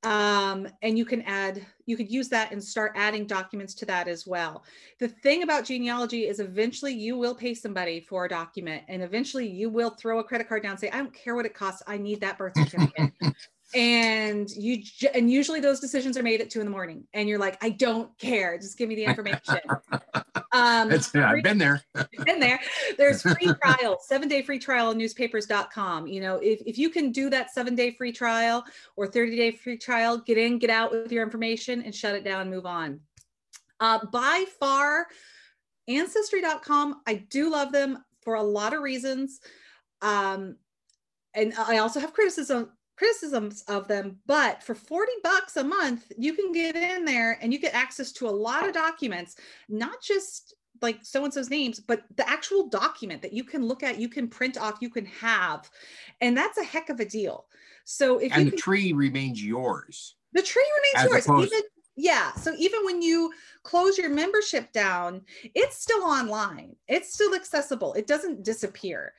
Um, 0.02 0.66
and 0.80 0.96
you 0.96 1.04
can 1.04 1.20
add, 1.22 1.66
you 1.84 1.94
could 1.94 2.10
use 2.10 2.30
that 2.30 2.52
and 2.52 2.64
start 2.64 2.92
adding 2.96 3.26
documents 3.26 3.74
to 3.74 3.84
that 3.84 4.08
as 4.08 4.26
well. 4.26 4.64
The 4.98 5.08
thing 5.08 5.42
about 5.42 5.66
genealogy 5.66 6.26
is 6.26 6.40
eventually 6.40 6.94
you 6.94 7.18
will 7.18 7.34
pay 7.34 7.52
somebody 7.52 8.00
for 8.00 8.24
a 8.24 8.28
document 8.28 8.84
and 8.88 9.02
eventually 9.02 9.46
you 9.46 9.68
will 9.68 9.90
throw 9.90 10.18
a 10.18 10.24
credit 10.24 10.48
card 10.48 10.62
down 10.62 10.70
and 10.70 10.80
say, 10.80 10.88
I 10.88 10.96
don't 10.96 11.12
care 11.12 11.34
what 11.34 11.44
it 11.44 11.52
costs. 11.52 11.82
I 11.86 11.98
need 11.98 12.22
that 12.22 12.38
birth 12.38 12.54
certificate. 12.56 13.12
and 13.74 14.50
you 14.50 14.82
and 15.14 15.30
usually 15.30 15.60
those 15.60 15.78
decisions 15.78 16.16
are 16.16 16.22
made 16.22 16.40
at 16.40 16.50
two 16.50 16.58
in 16.60 16.66
the 16.66 16.70
morning 16.70 17.04
and 17.14 17.28
you're 17.28 17.38
like 17.38 17.62
i 17.62 17.70
don't 17.70 18.16
care. 18.18 18.58
Just 18.58 18.76
give 18.76 18.88
me 18.88 18.94
the 18.94 19.04
information. 19.04 19.58
Um 20.52 20.90
yeah, 21.14 21.30
i've 21.30 21.44
been 21.44 21.58
there. 21.58 21.80
Been 22.24 22.40
there. 22.40 22.58
There's 22.98 23.22
free 23.34 23.52
trial 23.62 23.98
seven 24.02 24.26
day 24.26 24.42
free 24.42 24.58
trial 24.58 24.88
on 24.88 24.98
newspapers.com 24.98 26.08
you 26.08 26.20
know 26.20 26.36
if, 26.36 26.60
if 26.66 26.76
you 26.76 26.90
can 26.90 27.12
do 27.12 27.30
that 27.30 27.52
seven 27.52 27.76
day 27.76 27.92
free 27.92 28.10
trial 28.10 28.64
or 28.96 29.06
30 29.06 29.36
day 29.36 29.52
free 29.52 29.78
trial 29.78 30.18
get 30.18 30.38
in 30.38 30.58
get 30.58 30.70
out 30.70 30.90
with 30.90 31.12
your 31.12 31.22
information 31.22 31.82
and 31.82 31.94
shut 31.94 32.16
it 32.16 32.24
down 32.24 32.40
and 32.40 32.50
move 32.50 32.66
on. 32.66 32.98
Uh, 33.78 34.04
by 34.06 34.44
far 34.58 35.06
ancestry.com 35.86 37.00
i 37.06 37.14
do 37.14 37.50
love 37.50 37.70
them 37.70 38.04
for 38.22 38.34
a 38.34 38.42
lot 38.42 38.74
of 38.74 38.82
reasons. 38.82 39.40
Um 40.02 40.56
and 41.34 41.54
I 41.54 41.78
also 41.78 42.00
have 42.00 42.12
criticism 42.12 42.70
criticisms 43.00 43.64
of 43.66 43.88
them 43.88 44.18
but 44.26 44.62
for 44.62 44.74
40 44.74 45.10
bucks 45.24 45.56
a 45.56 45.64
month 45.64 46.12
you 46.18 46.34
can 46.34 46.52
get 46.52 46.76
in 46.76 47.06
there 47.06 47.38
and 47.40 47.50
you 47.50 47.58
get 47.58 47.74
access 47.74 48.12
to 48.12 48.28
a 48.28 48.30
lot 48.30 48.68
of 48.68 48.74
documents 48.74 49.36
not 49.70 50.02
just 50.02 50.54
like 50.82 50.98
so 51.02 51.24
and 51.24 51.32
so's 51.32 51.48
names 51.48 51.80
but 51.80 52.02
the 52.16 52.28
actual 52.28 52.68
document 52.68 53.22
that 53.22 53.32
you 53.32 53.42
can 53.42 53.66
look 53.66 53.82
at 53.82 53.98
you 53.98 54.08
can 54.08 54.28
print 54.28 54.58
off 54.58 54.78
you 54.82 54.90
can 54.90 55.06
have 55.06 55.70
and 56.20 56.36
that's 56.36 56.58
a 56.58 56.64
heck 56.64 56.90
of 56.90 57.00
a 57.00 57.04
deal. 57.04 57.46
So 57.84 58.18
if 58.18 58.32
and 58.32 58.46
the 58.46 58.50
can, 58.50 58.58
tree 58.58 58.92
remains 58.92 59.42
yours. 59.42 60.16
The 60.32 60.42
tree 60.42 60.66
remains 60.94 61.10
yours 61.10 61.26
opposed- 61.26 61.52
even 61.52 61.62
yeah 61.96 62.32
so 62.34 62.54
even 62.56 62.84
when 62.84 63.02
you 63.02 63.32
close 63.64 63.98
your 63.98 64.08
membership 64.10 64.70
down 64.72 65.20
it's 65.56 65.82
still 65.82 66.02
online 66.04 66.74
it's 66.86 67.12
still 67.12 67.34
accessible 67.34 67.92
it 67.94 68.06
doesn't 68.06 68.44
disappear 68.44 69.12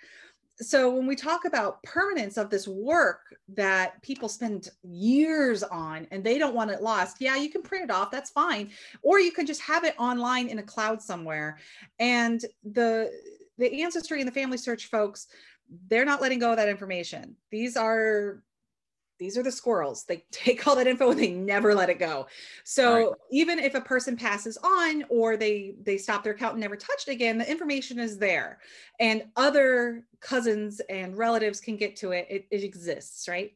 so 0.61 0.93
when 0.93 1.07
we 1.07 1.15
talk 1.15 1.45
about 1.45 1.81
permanence 1.83 2.37
of 2.37 2.49
this 2.49 2.67
work 2.67 3.35
that 3.49 4.01
people 4.03 4.29
spend 4.29 4.69
years 4.83 5.63
on 5.63 6.07
and 6.11 6.23
they 6.23 6.37
don't 6.37 6.53
want 6.53 6.69
it 6.69 6.81
lost 6.81 7.17
yeah 7.19 7.35
you 7.35 7.49
can 7.49 7.61
print 7.61 7.85
it 7.85 7.91
off 7.91 8.11
that's 8.11 8.29
fine. 8.29 8.69
Or 9.01 9.19
you 9.19 9.31
can 9.31 9.45
just 9.45 9.61
have 9.61 9.83
it 9.83 9.95
online 9.97 10.47
in 10.47 10.59
a 10.59 10.63
cloud 10.63 11.01
somewhere. 11.01 11.57
And 11.99 12.43
the 12.63 13.11
the 13.57 13.81
ancestry 13.83 14.19
and 14.19 14.27
the 14.27 14.33
family 14.33 14.57
search 14.57 14.87
folks 14.87 15.27
they're 15.87 16.05
not 16.05 16.21
letting 16.21 16.39
go 16.39 16.51
of 16.51 16.57
that 16.57 16.67
information. 16.67 17.35
These 17.49 17.77
are 17.77 18.43
these 19.21 19.37
are 19.37 19.43
the 19.43 19.51
squirrels. 19.51 20.03
They 20.03 20.25
take 20.31 20.67
all 20.67 20.75
that 20.75 20.87
info 20.87 21.11
and 21.11 21.19
they 21.19 21.31
never 21.31 21.75
let 21.75 21.89
it 21.89 21.99
go. 21.99 22.25
So 22.63 22.93
right. 22.93 23.17
even 23.31 23.59
if 23.59 23.75
a 23.75 23.81
person 23.81 24.17
passes 24.17 24.57
on 24.57 25.05
or 25.09 25.37
they 25.37 25.75
they 25.83 25.97
stop 25.97 26.23
their 26.23 26.33
account 26.33 26.53
and 26.53 26.61
never 26.61 26.75
touched 26.75 27.07
again, 27.07 27.37
the 27.37 27.49
information 27.49 27.99
is 27.99 28.17
there, 28.17 28.57
and 28.99 29.25
other 29.37 30.05
cousins 30.19 30.81
and 30.89 31.15
relatives 31.15 31.61
can 31.61 31.77
get 31.77 31.95
to 31.97 32.11
it. 32.11 32.27
It, 32.29 32.45
it 32.49 32.63
exists, 32.63 33.29
right? 33.29 33.51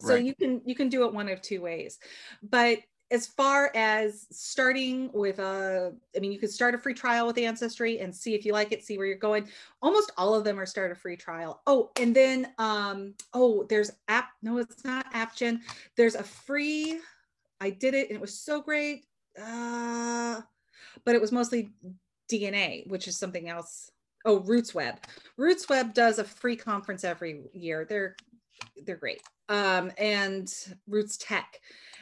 So 0.00 0.14
right. 0.14 0.24
you 0.24 0.34
can 0.34 0.62
you 0.64 0.76
can 0.76 0.88
do 0.88 1.04
it 1.04 1.12
one 1.12 1.28
of 1.28 1.42
two 1.42 1.60
ways, 1.60 1.98
but 2.42 2.78
as 3.14 3.28
far 3.28 3.70
as 3.76 4.26
starting 4.32 5.08
with 5.12 5.38
a 5.38 5.94
i 6.16 6.18
mean 6.18 6.32
you 6.32 6.38
could 6.38 6.50
start 6.50 6.74
a 6.74 6.78
free 6.78 6.92
trial 6.92 7.28
with 7.28 7.38
ancestry 7.38 8.00
and 8.00 8.12
see 8.12 8.34
if 8.34 8.44
you 8.44 8.52
like 8.52 8.72
it 8.72 8.84
see 8.84 8.98
where 8.98 9.06
you're 9.06 9.16
going. 9.16 9.48
Almost 9.80 10.10
all 10.18 10.34
of 10.34 10.42
them 10.42 10.58
are 10.58 10.66
start 10.66 10.90
a 10.90 10.96
free 10.96 11.16
trial. 11.16 11.62
Oh 11.68 11.92
and 12.00 12.14
then 12.14 12.52
um 12.58 13.14
oh 13.32 13.64
there's 13.68 13.92
app 14.08 14.30
no 14.42 14.58
it's 14.58 14.84
not 14.84 15.10
appgen. 15.14 15.60
There's 15.96 16.16
a 16.16 16.24
free 16.24 16.98
i 17.60 17.70
did 17.70 17.94
it 17.94 18.08
and 18.08 18.16
it 18.16 18.20
was 18.20 18.36
so 18.36 18.60
great 18.60 19.06
uh 19.40 20.40
but 21.04 21.14
it 21.14 21.20
was 21.20 21.30
mostly 21.30 21.70
dna 22.28 22.86
which 22.88 23.06
is 23.06 23.16
something 23.16 23.48
else. 23.48 23.92
Oh 24.24 24.40
rootsweb. 24.40 24.96
Rootsweb 25.38 25.94
does 25.94 26.18
a 26.18 26.24
free 26.24 26.56
conference 26.56 27.04
every 27.04 27.42
year. 27.52 27.86
They're 27.88 28.16
they're 28.84 28.96
great. 28.96 29.22
Um 29.48 29.92
and 29.98 30.48
RootsTech 30.90 31.44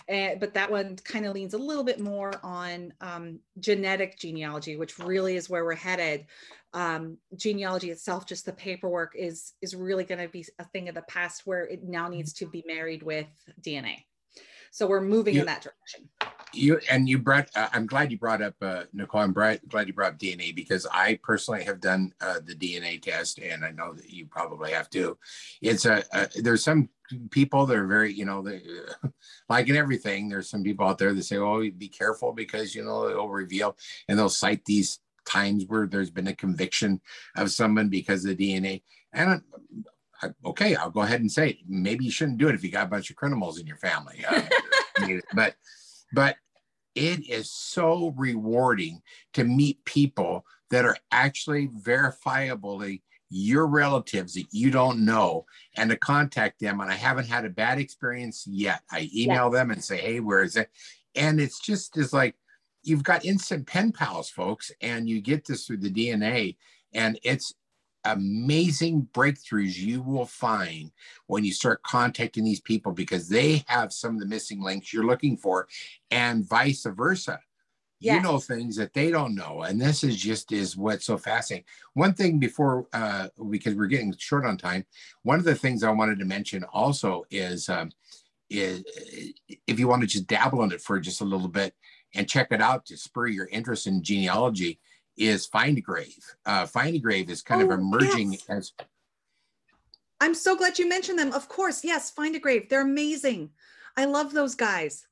uh, 0.08 0.36
but 0.38 0.54
that 0.54 0.70
one 0.70 0.96
kind 0.96 1.26
of 1.26 1.34
leans 1.34 1.54
a 1.54 1.58
little 1.58 1.84
bit 1.84 2.00
more 2.00 2.32
on 2.42 2.92
um, 3.00 3.40
genetic 3.58 4.18
genealogy, 4.18 4.76
which 4.76 4.98
really 4.98 5.36
is 5.36 5.50
where 5.50 5.64
we're 5.64 5.74
headed. 5.74 6.26
Um, 6.74 7.18
genealogy 7.36 7.90
itself, 7.90 8.26
just 8.26 8.46
the 8.46 8.52
paperwork, 8.52 9.12
is 9.16 9.52
is 9.60 9.74
really 9.76 10.04
going 10.04 10.20
to 10.20 10.28
be 10.28 10.46
a 10.58 10.64
thing 10.64 10.88
of 10.88 10.94
the 10.94 11.02
past, 11.02 11.42
where 11.44 11.64
it 11.66 11.82
now 11.84 12.08
needs 12.08 12.32
to 12.34 12.46
be 12.46 12.64
married 12.66 13.02
with 13.02 13.26
DNA. 13.60 13.96
So 14.70 14.86
we're 14.86 15.02
moving 15.02 15.34
you, 15.34 15.40
in 15.40 15.46
that 15.46 15.62
direction 15.62 16.08
you 16.54 16.80
and 16.90 17.08
you 17.08 17.18
brought 17.18 17.48
uh, 17.56 17.68
i'm 17.72 17.86
glad 17.86 18.10
you 18.10 18.18
brought 18.18 18.42
up 18.42 18.54
uh, 18.62 18.82
nicole 18.92 19.20
i'm 19.20 19.32
glad 19.32 19.60
you 19.86 19.92
brought 19.92 20.12
up 20.12 20.18
dna 20.18 20.54
because 20.54 20.86
i 20.92 21.18
personally 21.22 21.64
have 21.64 21.80
done 21.80 22.12
uh, 22.20 22.38
the 22.44 22.54
dna 22.54 23.00
test 23.00 23.38
and 23.38 23.64
i 23.64 23.70
know 23.70 23.92
that 23.92 24.10
you 24.10 24.26
probably 24.26 24.72
have 24.72 24.90
to 24.90 25.16
it's 25.60 25.86
a, 25.86 26.02
a 26.12 26.28
there's 26.42 26.64
some 26.64 26.88
people 27.30 27.66
that 27.66 27.76
are 27.76 27.86
very 27.86 28.12
you 28.12 28.24
know 28.24 28.42
they, 28.42 28.62
like 29.48 29.68
in 29.68 29.76
everything 29.76 30.28
there's 30.28 30.48
some 30.48 30.62
people 30.62 30.86
out 30.86 30.98
there 30.98 31.12
that 31.12 31.22
say 31.22 31.36
oh 31.36 31.68
be 31.76 31.88
careful 31.88 32.32
because 32.32 32.74
you 32.74 32.84
know 32.84 33.08
it'll 33.08 33.28
reveal 33.28 33.76
and 34.08 34.18
they'll 34.18 34.28
cite 34.28 34.64
these 34.64 34.98
times 35.24 35.64
where 35.66 35.86
there's 35.86 36.10
been 36.10 36.28
a 36.28 36.34
conviction 36.34 37.00
of 37.36 37.50
someone 37.50 37.88
because 37.88 38.24
of 38.24 38.36
the 38.36 38.52
DNA. 38.54 38.82
And 39.12 39.42
I, 40.22 40.30
okay, 40.44 40.74
I'll 40.74 40.90
go 40.90 41.02
ahead 41.02 41.20
and 41.20 41.30
say 41.30 41.50
it. 41.50 41.56
maybe 41.68 42.04
you 42.04 42.10
shouldn't 42.10 42.38
do 42.38 42.48
it 42.48 42.54
if 42.54 42.64
you 42.64 42.70
got 42.70 42.86
a 42.86 42.90
bunch 42.90 43.10
of 43.10 43.16
criminals 43.16 43.58
in 43.58 43.66
your 43.66 43.76
family. 43.76 44.24
Uh, 44.26 44.42
but 45.34 45.54
but 46.12 46.36
it 46.94 47.28
is 47.28 47.50
so 47.50 48.14
rewarding 48.16 49.02
to 49.34 49.44
meet 49.44 49.84
people 49.84 50.44
that 50.70 50.84
are 50.84 50.96
actually 51.10 51.68
verifiably 51.68 53.02
your 53.28 53.66
relatives 53.66 54.34
that 54.34 54.46
you 54.52 54.70
don't 54.70 55.04
know 55.04 55.46
and 55.76 55.90
to 55.90 55.96
contact 55.96 56.60
them. 56.60 56.80
And 56.80 56.90
I 56.90 56.94
haven't 56.94 57.28
had 57.28 57.44
a 57.44 57.50
bad 57.50 57.78
experience 57.78 58.46
yet. 58.46 58.82
I 58.90 59.08
email 59.14 59.44
yes. 59.46 59.52
them 59.52 59.70
and 59.70 59.82
say, 59.82 59.96
hey, 59.98 60.20
where 60.20 60.42
is 60.42 60.56
it? 60.56 60.70
And 61.14 61.40
it's 61.40 61.58
just 61.58 61.96
is 61.96 62.12
like 62.12 62.36
you've 62.82 63.04
got 63.04 63.24
instant 63.24 63.66
pen 63.66 63.92
pals, 63.92 64.28
folks, 64.28 64.70
and 64.80 65.08
you 65.08 65.20
get 65.20 65.46
this 65.46 65.66
through 65.66 65.78
the 65.78 65.90
DNA. 65.90 66.56
And 66.92 67.18
it's 67.22 67.54
amazing 68.04 69.08
breakthroughs 69.12 69.76
you 69.76 70.02
will 70.02 70.26
find 70.26 70.90
when 71.26 71.44
you 71.44 71.52
start 71.52 71.82
contacting 71.82 72.44
these 72.44 72.60
people 72.60 72.92
because 72.92 73.28
they 73.28 73.64
have 73.66 73.92
some 73.92 74.14
of 74.14 74.20
the 74.20 74.26
missing 74.26 74.62
links 74.62 74.92
you're 74.92 75.06
looking 75.06 75.36
for, 75.36 75.68
and 76.10 76.48
vice 76.48 76.84
versa 76.84 77.38
yes. 78.02 78.16
you 78.16 78.22
know 78.22 78.38
things 78.38 78.76
that 78.76 78.92
they 78.92 79.10
don't 79.10 79.34
know 79.34 79.62
and 79.62 79.80
this 79.80 80.04
is 80.04 80.16
just 80.16 80.52
is 80.52 80.76
what's 80.76 81.06
so 81.06 81.16
fascinating 81.16 81.64
one 81.94 82.12
thing 82.12 82.38
before 82.38 82.86
uh 82.92 83.28
because 83.50 83.74
we're 83.74 83.86
getting 83.86 84.14
short 84.18 84.44
on 84.44 84.56
time 84.56 84.84
one 85.22 85.38
of 85.38 85.44
the 85.44 85.54
things 85.54 85.82
i 85.84 85.90
wanted 85.90 86.18
to 86.18 86.24
mention 86.24 86.64
also 86.72 87.24
is 87.30 87.68
um 87.68 87.90
is 88.50 88.82
if 89.66 89.78
you 89.78 89.88
want 89.88 90.02
to 90.02 90.06
just 90.06 90.26
dabble 90.26 90.62
in 90.62 90.72
it 90.72 90.80
for 90.80 91.00
just 91.00 91.20
a 91.20 91.24
little 91.24 91.48
bit 91.48 91.74
and 92.14 92.28
check 92.28 92.48
it 92.50 92.60
out 92.60 92.84
to 92.84 92.96
spur 92.96 93.26
your 93.26 93.46
interest 93.46 93.86
in 93.86 94.02
genealogy 94.02 94.78
is 95.16 95.48
Findagrave. 95.48 96.24
Uh, 96.46 96.66
Find 96.66 96.94
a 96.94 96.98
Grave 96.98 97.30
is 97.30 97.42
kind 97.42 97.62
oh, 97.62 97.66
of 97.66 97.78
emerging 97.78 98.32
yes. 98.32 98.44
as. 98.48 98.72
I'm 100.20 100.34
so 100.34 100.56
glad 100.56 100.78
you 100.78 100.88
mentioned 100.88 101.18
them. 101.18 101.32
Of 101.32 101.48
course, 101.48 101.84
yes, 101.84 102.10
Find 102.10 102.36
a 102.36 102.38
Grave. 102.38 102.68
They're 102.68 102.82
amazing. 102.82 103.50
I 103.96 104.06
love 104.06 104.32
those 104.32 104.54
guys 104.54 105.06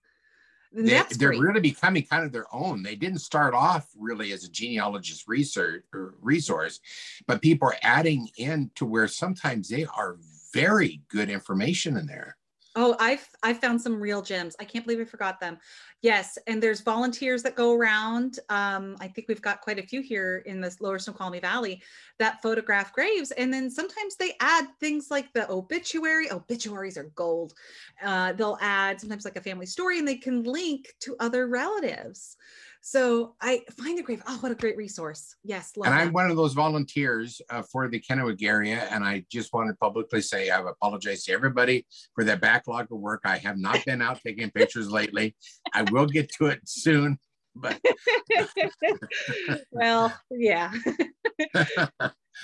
they, 0.73 0.97
are 0.97 1.41
really 1.41 1.61
becoming 1.61 2.05
kind 2.05 2.25
of 2.25 2.33
their 2.33 2.47
own. 2.55 2.83
They 2.83 2.95
didn't 2.95 3.19
start 3.19 3.55
off 3.55 3.89
really 3.97 4.33
as 4.33 4.45
a 4.45 4.51
genealogist 4.51 5.27
research 5.27 5.85
or 5.93 6.15
resource, 6.21 6.81
but 7.27 7.43
people 7.43 7.69
are 7.69 7.77
adding 7.83 8.29
in 8.37 8.71
to 8.77 8.87
where 8.87 9.09
sometimes 9.09 9.69
they 9.69 9.87
are 9.97 10.19
very 10.55 11.03
good 11.09 11.29
information 11.29 11.97
in 11.97 12.07
there. 12.07 12.37
Oh, 12.77 12.95
I've 13.01 13.29
I've 13.43 13.59
found 13.59 13.83
some 13.83 14.01
real 14.01 14.23
gems. 14.23 14.55
I 14.61 14.65
can't 14.65 14.87
believe 14.87 15.01
I 15.01 15.05
forgot 15.05 15.41
them. 15.41 15.59
Yes, 16.03 16.39
and 16.47 16.63
there's 16.63 16.83
volunteers 16.83 17.43
that 17.43 17.57
go 17.57 17.75
around. 17.75 18.39
Um, 18.49 18.97
I 19.01 19.09
think 19.09 19.27
we've 19.27 19.43
got 19.43 19.61
quite 19.61 19.81
a 19.81 19.83
few 19.83 20.01
here 20.03 20.45
in 20.47 20.61
this 20.61 20.81
Lower 20.81 21.01
Snoqualmie 21.01 21.41
Valley 21.41 21.83
that 22.21 22.41
photograph 22.43 22.93
graves, 22.93 23.33
and 23.33 23.53
then 23.53 23.71
sometimes 23.71 24.15
they 24.17 24.35
add 24.39 24.69
things 24.79 25.11
like 25.11 25.33
the 25.33 25.51
obituary. 25.51 26.31
Obituaries 26.31 26.97
are 26.97 27.11
gold. 27.17 27.55
Uh, 28.05 28.35
they'll 28.35 28.59
add 28.61 29.01
sometimes 29.01 29.25
like 29.25 29.37
a 29.37 29.43
family 29.43 29.67
story, 29.67 29.99
and 29.99 30.07
they 30.07 30.17
can 30.17 30.45
link 30.45 30.95
to 31.01 31.17
other 31.19 31.49
relatives. 31.49 32.37
So 32.83 33.35
I 33.41 33.63
find 33.79 33.99
the 33.99 34.03
grave. 34.03 34.23
Oh, 34.27 34.39
what 34.39 34.53
a 34.53 34.55
great 34.55 34.77
resource. 34.77 35.37
Yes. 35.45 35.73
and 35.77 35.93
I'm 35.93 36.13
one 36.13 36.31
of 36.31 36.37
those 36.37 36.55
volunteers 36.55 37.41
uh, 37.51 37.63
for 37.71 37.89
the 37.89 38.01
Kennewick 38.01 38.43
area. 38.43 38.89
And 38.91 39.05
I 39.05 39.25
just 39.31 39.53
want 39.53 39.69
to 39.69 39.75
publicly 39.77 40.23
say 40.23 40.51
I've 40.51 40.67
apologized 40.67 41.27
to 41.27 41.33
everybody 41.33 41.87
for 42.15 42.25
that 42.25 42.41
backlog 42.41 42.91
of 42.91 42.99
work. 42.99 43.21
I 43.25 43.37
have 43.39 43.59
not 43.59 43.85
been 43.85 44.01
out 44.01 44.21
taking 44.25 44.51
pictures 44.51 44.91
lately. 44.91 45.37
I 45.75 45.83
will 45.91 46.07
get 46.07 46.31
to 46.39 46.47
it 46.47 46.61
soon. 46.65 47.19
But 47.55 47.81
well, 49.73 50.13
yeah. 50.31 50.73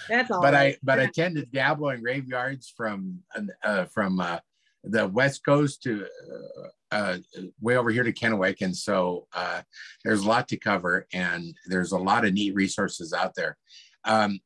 That's 0.09 0.31
all. 0.31 0.42
But 0.42 0.55
right. 0.55 0.75
I 0.75 0.77
but 0.83 1.01
I 1.01 1.07
tend 1.07 1.37
to 1.37 1.46
dabble 1.46 1.90
in 1.90 2.03
graveyards 2.03 2.72
from 2.77 3.20
uh, 3.62 3.85
from 3.87 4.20
uh, 4.20 4.38
the 4.87 5.09
west 5.09 5.44
coast 5.44 5.83
to 5.83 6.07
uh, 6.07 6.68
uh, 6.92 7.18
way 7.61 7.77
over 7.77 7.90
here 7.90 8.05
to 8.05 8.12
Kennewick, 8.12 8.61
and 8.61 8.77
so 8.77 9.27
uh, 9.35 9.62
there's 10.05 10.22
a 10.22 10.29
lot 10.29 10.49
to 10.49 10.57
cover, 10.57 11.07
and 11.12 11.55
there's 11.66 11.92
a 11.92 11.99
lot 11.99 12.25
of 12.25 12.33
neat 12.33 12.55
resources 12.55 13.12
out 13.12 13.35
there. 13.35 13.57
Um, 14.05 14.40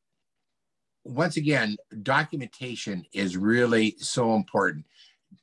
once 1.03 1.37
again, 1.37 1.77
documentation 2.03 3.05
is 3.13 3.37
really 3.37 3.95
so 3.97 4.35
important. 4.35 4.85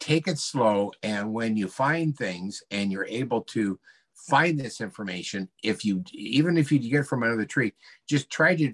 Take 0.00 0.28
it 0.28 0.38
slow, 0.38 0.92
and 1.02 1.32
when 1.32 1.56
you 1.56 1.68
find 1.68 2.16
things 2.16 2.62
and 2.70 2.90
you're 2.92 3.06
able 3.06 3.42
to 3.42 3.78
find 4.28 4.58
this 4.58 4.80
information, 4.80 5.48
if 5.62 5.84
you 5.84 6.02
even 6.12 6.58
if 6.58 6.72
you 6.72 6.78
get 6.78 7.00
it 7.00 7.06
from 7.06 7.22
another 7.22 7.44
tree, 7.44 7.72
just 8.08 8.28
try 8.30 8.56
to 8.56 8.72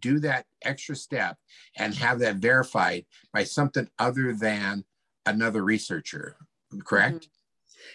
do 0.00 0.20
that 0.20 0.44
extra 0.62 0.94
step 0.94 1.36
and 1.76 1.94
have 1.94 2.18
that 2.18 2.36
verified 2.36 3.06
by 3.32 3.44
something 3.44 3.88
other 3.98 4.34
than 4.34 4.84
another 5.34 5.64
researcher 5.64 6.36
correct 6.84 7.14
mm-hmm. 7.14 7.38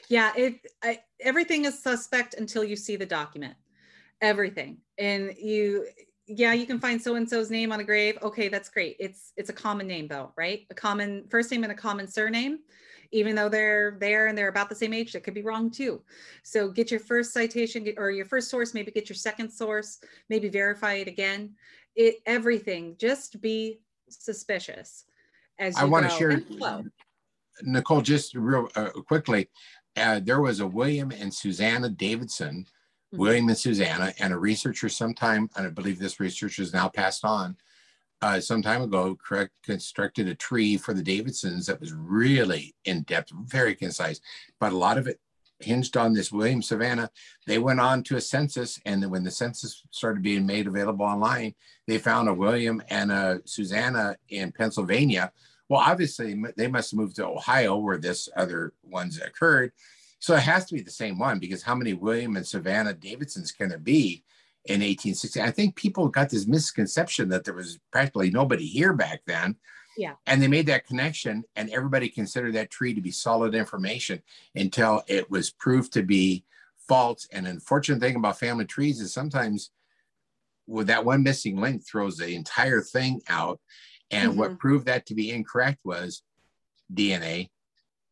Yeah, 0.10 0.32
it 0.36 0.60
I, 0.82 1.00
everything 1.20 1.66
is 1.66 1.82
suspect 1.82 2.36
until 2.36 2.64
you 2.64 2.76
see 2.76 2.96
the 2.96 3.06
document. 3.06 3.56
Everything. 4.22 4.78
And 4.98 5.34
you 5.38 5.88
yeah, 6.28 6.54
you 6.54 6.66
can 6.66 6.80
find 6.80 7.02
so 7.02 7.16
and 7.16 7.30
so's 7.30 7.52
name 7.52 7.72
on 7.72 7.82
a 7.82 7.84
grave. 7.84 8.18
Okay, 8.22 8.48
that's 8.48 8.70
great. 8.70 8.96
It's 9.00 9.34
it's 9.38 9.50
a 9.50 9.54
common 9.54 9.88
name 9.88 10.08
though, 10.08 10.32
right? 10.38 10.66
A 10.70 10.74
common 10.74 11.26
first 11.30 11.52
name 11.52 11.64
and 11.64 11.72
a 11.72 11.76
common 11.76 12.08
surname. 12.08 12.60
Even 13.12 13.36
though 13.36 13.50
they're 13.50 13.98
there 14.00 14.28
and 14.28 14.36
they're 14.36 14.48
about 14.48 14.70
the 14.70 14.76
same 14.76 14.92
age, 14.92 15.14
that 15.14 15.24
could 15.24 15.36
be 15.36 15.44
wrong 15.44 15.70
too. 15.70 16.02
So 16.42 16.70
get 16.70 16.90
your 16.90 17.00
first 17.00 17.32
citation 17.32 17.88
or 17.98 18.10
your 18.10 18.26
first 18.26 18.50
source, 18.50 18.74
maybe 18.74 18.92
get 18.92 19.08
your 19.08 19.16
second 19.16 19.52
source, 19.52 20.00
maybe 20.30 20.50
verify 20.50 20.94
it 20.94 21.08
again. 21.08 21.54
It 21.96 22.16
everything. 22.26 22.96
Just 22.98 23.40
be 23.40 23.82
suspicious 24.10 25.06
as 25.60 25.78
I 25.78 25.84
want 25.84 26.10
to 26.10 26.18
share 26.18 26.42
Nicole, 27.62 28.02
just 28.02 28.36
real 28.36 28.70
uh, 28.76 28.90
quickly, 29.08 29.50
uh, 29.96 30.20
there 30.24 30.42
was 30.42 30.60
a 30.60 30.68
William 30.68 31.12
and 31.12 31.34
Susanna 31.34 31.90
Davidson, 31.90 32.66
mm-hmm. 32.66 33.18
William 33.18 33.48
and 33.48 33.58
Susanna, 33.58 34.14
and 34.20 34.34
a 34.34 34.38
researcher 34.38 34.90
sometime, 34.90 35.50
and 35.56 35.68
I 35.68 35.70
believe 35.70 36.00
this 36.00 36.20
researcher 36.20 36.62
is 36.62 36.74
now 36.74 36.90
passed 36.90 37.24
on, 37.24 37.58
uh, 38.24 38.40
some 38.40 38.62
time 38.62 38.82
ago, 38.82 39.18
correct, 39.22 39.52
constructed 39.64 40.30
a 40.30 40.36
tree 40.36 40.78
for 40.78 40.94
the 40.94 41.04
Davidsons 41.04 41.66
that 41.66 41.82
was 41.82 41.92
really 41.94 42.74
in 42.86 43.04
depth, 43.04 43.32
very 43.34 43.76
concise, 43.76 44.22
but 44.60 44.72
a 44.72 44.78
lot 44.78 44.98
of 44.98 45.08
it 45.08 45.20
hinged 45.60 45.98
on 45.98 46.14
this 46.14 46.32
William 46.32 46.62
Savannah. 46.62 47.10
They 47.48 47.60
went 47.60 47.82
on 47.82 48.02
to 48.04 48.16
a 48.16 48.22
census, 48.22 48.80
and 48.86 49.10
when 49.12 49.24
the 49.24 49.32
census 49.32 49.84
started 49.92 50.24
being 50.24 50.46
made 50.46 50.68
available 50.68 51.06
online, 51.06 51.54
they 51.86 51.98
found 51.98 52.30
a 52.30 52.34
William 52.34 52.82
and 52.90 53.12
a 53.12 53.42
Susanna 53.46 54.16
in 54.30 54.54
Pennsylvania 54.54 55.32
well, 55.70 55.82
obviously, 55.82 56.42
they 56.58 56.68
must 56.68 56.92
have 56.92 57.00
moved 57.00 57.16
to 57.18 57.26
Ohio 57.26 57.78
where 57.78 57.98
this 57.98 58.30
other 58.36 58.74
ones 58.84 59.20
occurred. 59.20 59.72
So 60.20 60.36
it 60.36 60.42
has 60.42 60.66
to 60.66 60.74
be 60.74 60.82
the 60.82 60.92
same 60.92 61.20
one 61.20 61.40
because 61.40 61.64
how 61.64 61.76
many 61.76 61.94
William 61.94 62.38
and 62.38 62.48
Savannah 62.48 62.94
Davidsons 62.94 63.52
can 63.52 63.70
there 63.70 63.78
be 63.78 64.24
in 64.66 64.76
1860? 64.76 65.42
I 65.42 65.52
think 65.52 65.76
people 65.76 66.08
got 66.08 66.30
this 66.30 66.48
misconception 66.48 67.30
that 67.30 67.44
there 67.44 67.54
was 67.54 67.80
practically 67.92 68.30
nobody 68.30 68.66
here 68.66 68.94
back 68.94 69.22
then. 69.26 69.58
Yeah. 69.98 70.14
And 70.26 70.42
they 70.42 70.48
made 70.48 70.66
that 70.68 70.88
connection, 70.88 71.44
and 71.56 71.70
everybody 71.70 72.10
considered 72.10 72.56
that 72.56 72.72
tree 72.72 72.94
to 72.94 73.02
be 73.02 73.12
solid 73.12 73.54
information 73.54 74.22
until 74.56 75.04
it 75.08 75.30
was 75.30 75.52
proved 75.52 75.94
to 75.94 76.04
be 76.04 76.46
false. 76.88 77.28
And 77.32 77.48
unfortunate 77.48 78.02
thing 78.02 78.16
about 78.16 78.40
family 78.40 78.66
trees 78.66 79.00
is 79.00 79.14
sometimes 79.14 79.72
with 80.68 80.88
that 80.88 81.06
one 81.06 81.24
missing 81.24 81.58
link 81.58 81.86
throws 81.86 82.18
the 82.18 82.34
entire 82.36 82.82
thing 82.82 83.22
out 83.28 83.60
and 84.14 84.32
mm-hmm. 84.32 84.40
what 84.40 84.60
proved 84.60 84.86
that 84.86 85.06
to 85.08 85.16
be 85.16 85.32
incorrect 85.32 85.80
was 85.84 86.24
DNA. 86.94 87.50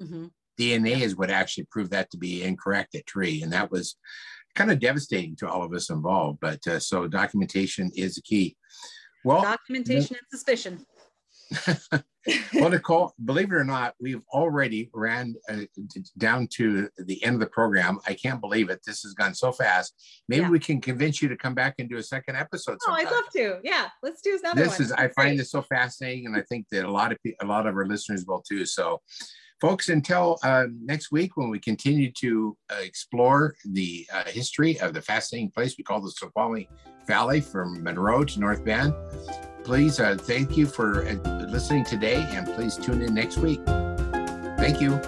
Mm-hmm. 0.02 0.28
DNA 0.60 1.02
is 1.02 1.16
what 1.16 1.30
actually 1.30 1.66
proved 1.72 1.92
that 1.92 2.12
to 2.12 2.18
be 2.18 2.44
incorrect 2.44 2.96
at 2.96 3.06
tree. 3.06 3.42
And 3.42 3.54
that 3.54 3.72
was 3.72 3.96
kind 4.56 4.72
of 4.72 4.80
devastating 4.80 5.36
to 5.38 5.50
all 5.50 5.64
of 5.64 5.74
us 5.74 5.90
involved. 5.90 6.40
But 6.42 6.66
uh, 6.68 6.80
so 6.80 7.08
documentation 7.08 7.92
is 7.96 8.16
the 8.16 8.22
key. 8.22 8.56
Well, 9.24 9.44
documentation 9.44 10.16
and 10.16 10.26
suspicion. 10.32 10.86
well, 12.54 12.70
Nicole, 12.70 13.14
believe 13.24 13.52
it 13.52 13.56
or 13.56 13.64
not, 13.64 13.94
we've 14.00 14.22
already 14.34 14.90
ran 14.94 15.36
uh, 15.50 15.62
down 16.18 16.48
to 16.54 16.90
the 16.98 17.24
end 17.24 17.36
of 17.36 17.40
the 17.40 17.48
program. 17.48 18.00
I 18.08 18.14
can't 18.14 18.40
believe 18.40 18.70
it. 18.70 18.82
This 18.86 19.02
has 19.02 19.14
gone 19.14 19.34
so 19.34 19.52
fast. 19.52 19.94
Maybe 20.30 20.44
yeah. 20.44 20.50
we 20.50 20.60
can 20.60 20.80
convince 20.80 21.22
you 21.22 21.30
to 21.30 21.36
come 21.36 21.54
back 21.54 21.76
and 21.80 21.90
do 21.90 21.98
a 21.98 22.04
second 22.04 22.38
episode. 22.38 22.78
Oh, 22.88 22.94
I'd 22.94 23.06
love 23.06 23.26
to. 23.36 23.60
Yeah, 23.64 23.88
let's 24.02 24.22
do 24.22 24.38
another 24.42 24.64
this 24.64 24.80
one. 24.80 24.86
is. 24.86 24.92
I 24.92 25.10
find 25.10 25.38
this 25.38 25.52
so 25.52 25.62
fascinating, 25.62 26.28
and 26.28 26.36
I 26.36 26.42
think 26.42 26.68
that 26.72 26.86
a 26.86 26.92
lot 26.92 27.12
of 27.12 27.18
a 27.42 27.46
lot 27.46 27.68
of 27.68 27.76
our 27.76 27.86
listeners 27.86 28.26
will 28.26 28.42
too. 28.42 28.66
So, 28.66 29.02
folks, 29.62 29.90
until 29.90 30.38
uh, 30.44 30.66
next 30.84 31.12
week 31.12 31.38
when 31.38 31.50
we 31.50 31.60
continue 31.60 32.12
to 32.14 32.58
uh, 32.70 32.82
explore 32.82 33.56
the 33.64 34.06
uh, 34.14 34.24
history 34.26 34.80
of 34.82 34.94
the 34.94 35.02
fascinating 35.02 35.52
place 35.52 35.78
we 35.78 35.84
call 35.84 36.02
the 36.02 36.12
Snoqualmie 36.12 36.68
Valley 37.08 37.40
from 37.40 37.82
Monroe 37.84 38.26
to 38.26 38.40
North 38.40 38.66
Bend 38.66 38.94
please 39.64 40.00
uh, 40.00 40.18
thank 40.20 40.58
you 40.58 40.66
for 40.66 41.06
uh, 41.08 41.14
listening 41.50 41.86
today 41.86 42.28
and 42.32 42.48
please 42.56 42.78
tune 42.78 43.02
in 43.02 43.14
next 43.14 43.38
week. 43.38 43.62
Thank 44.58 44.82
you. 44.82 45.00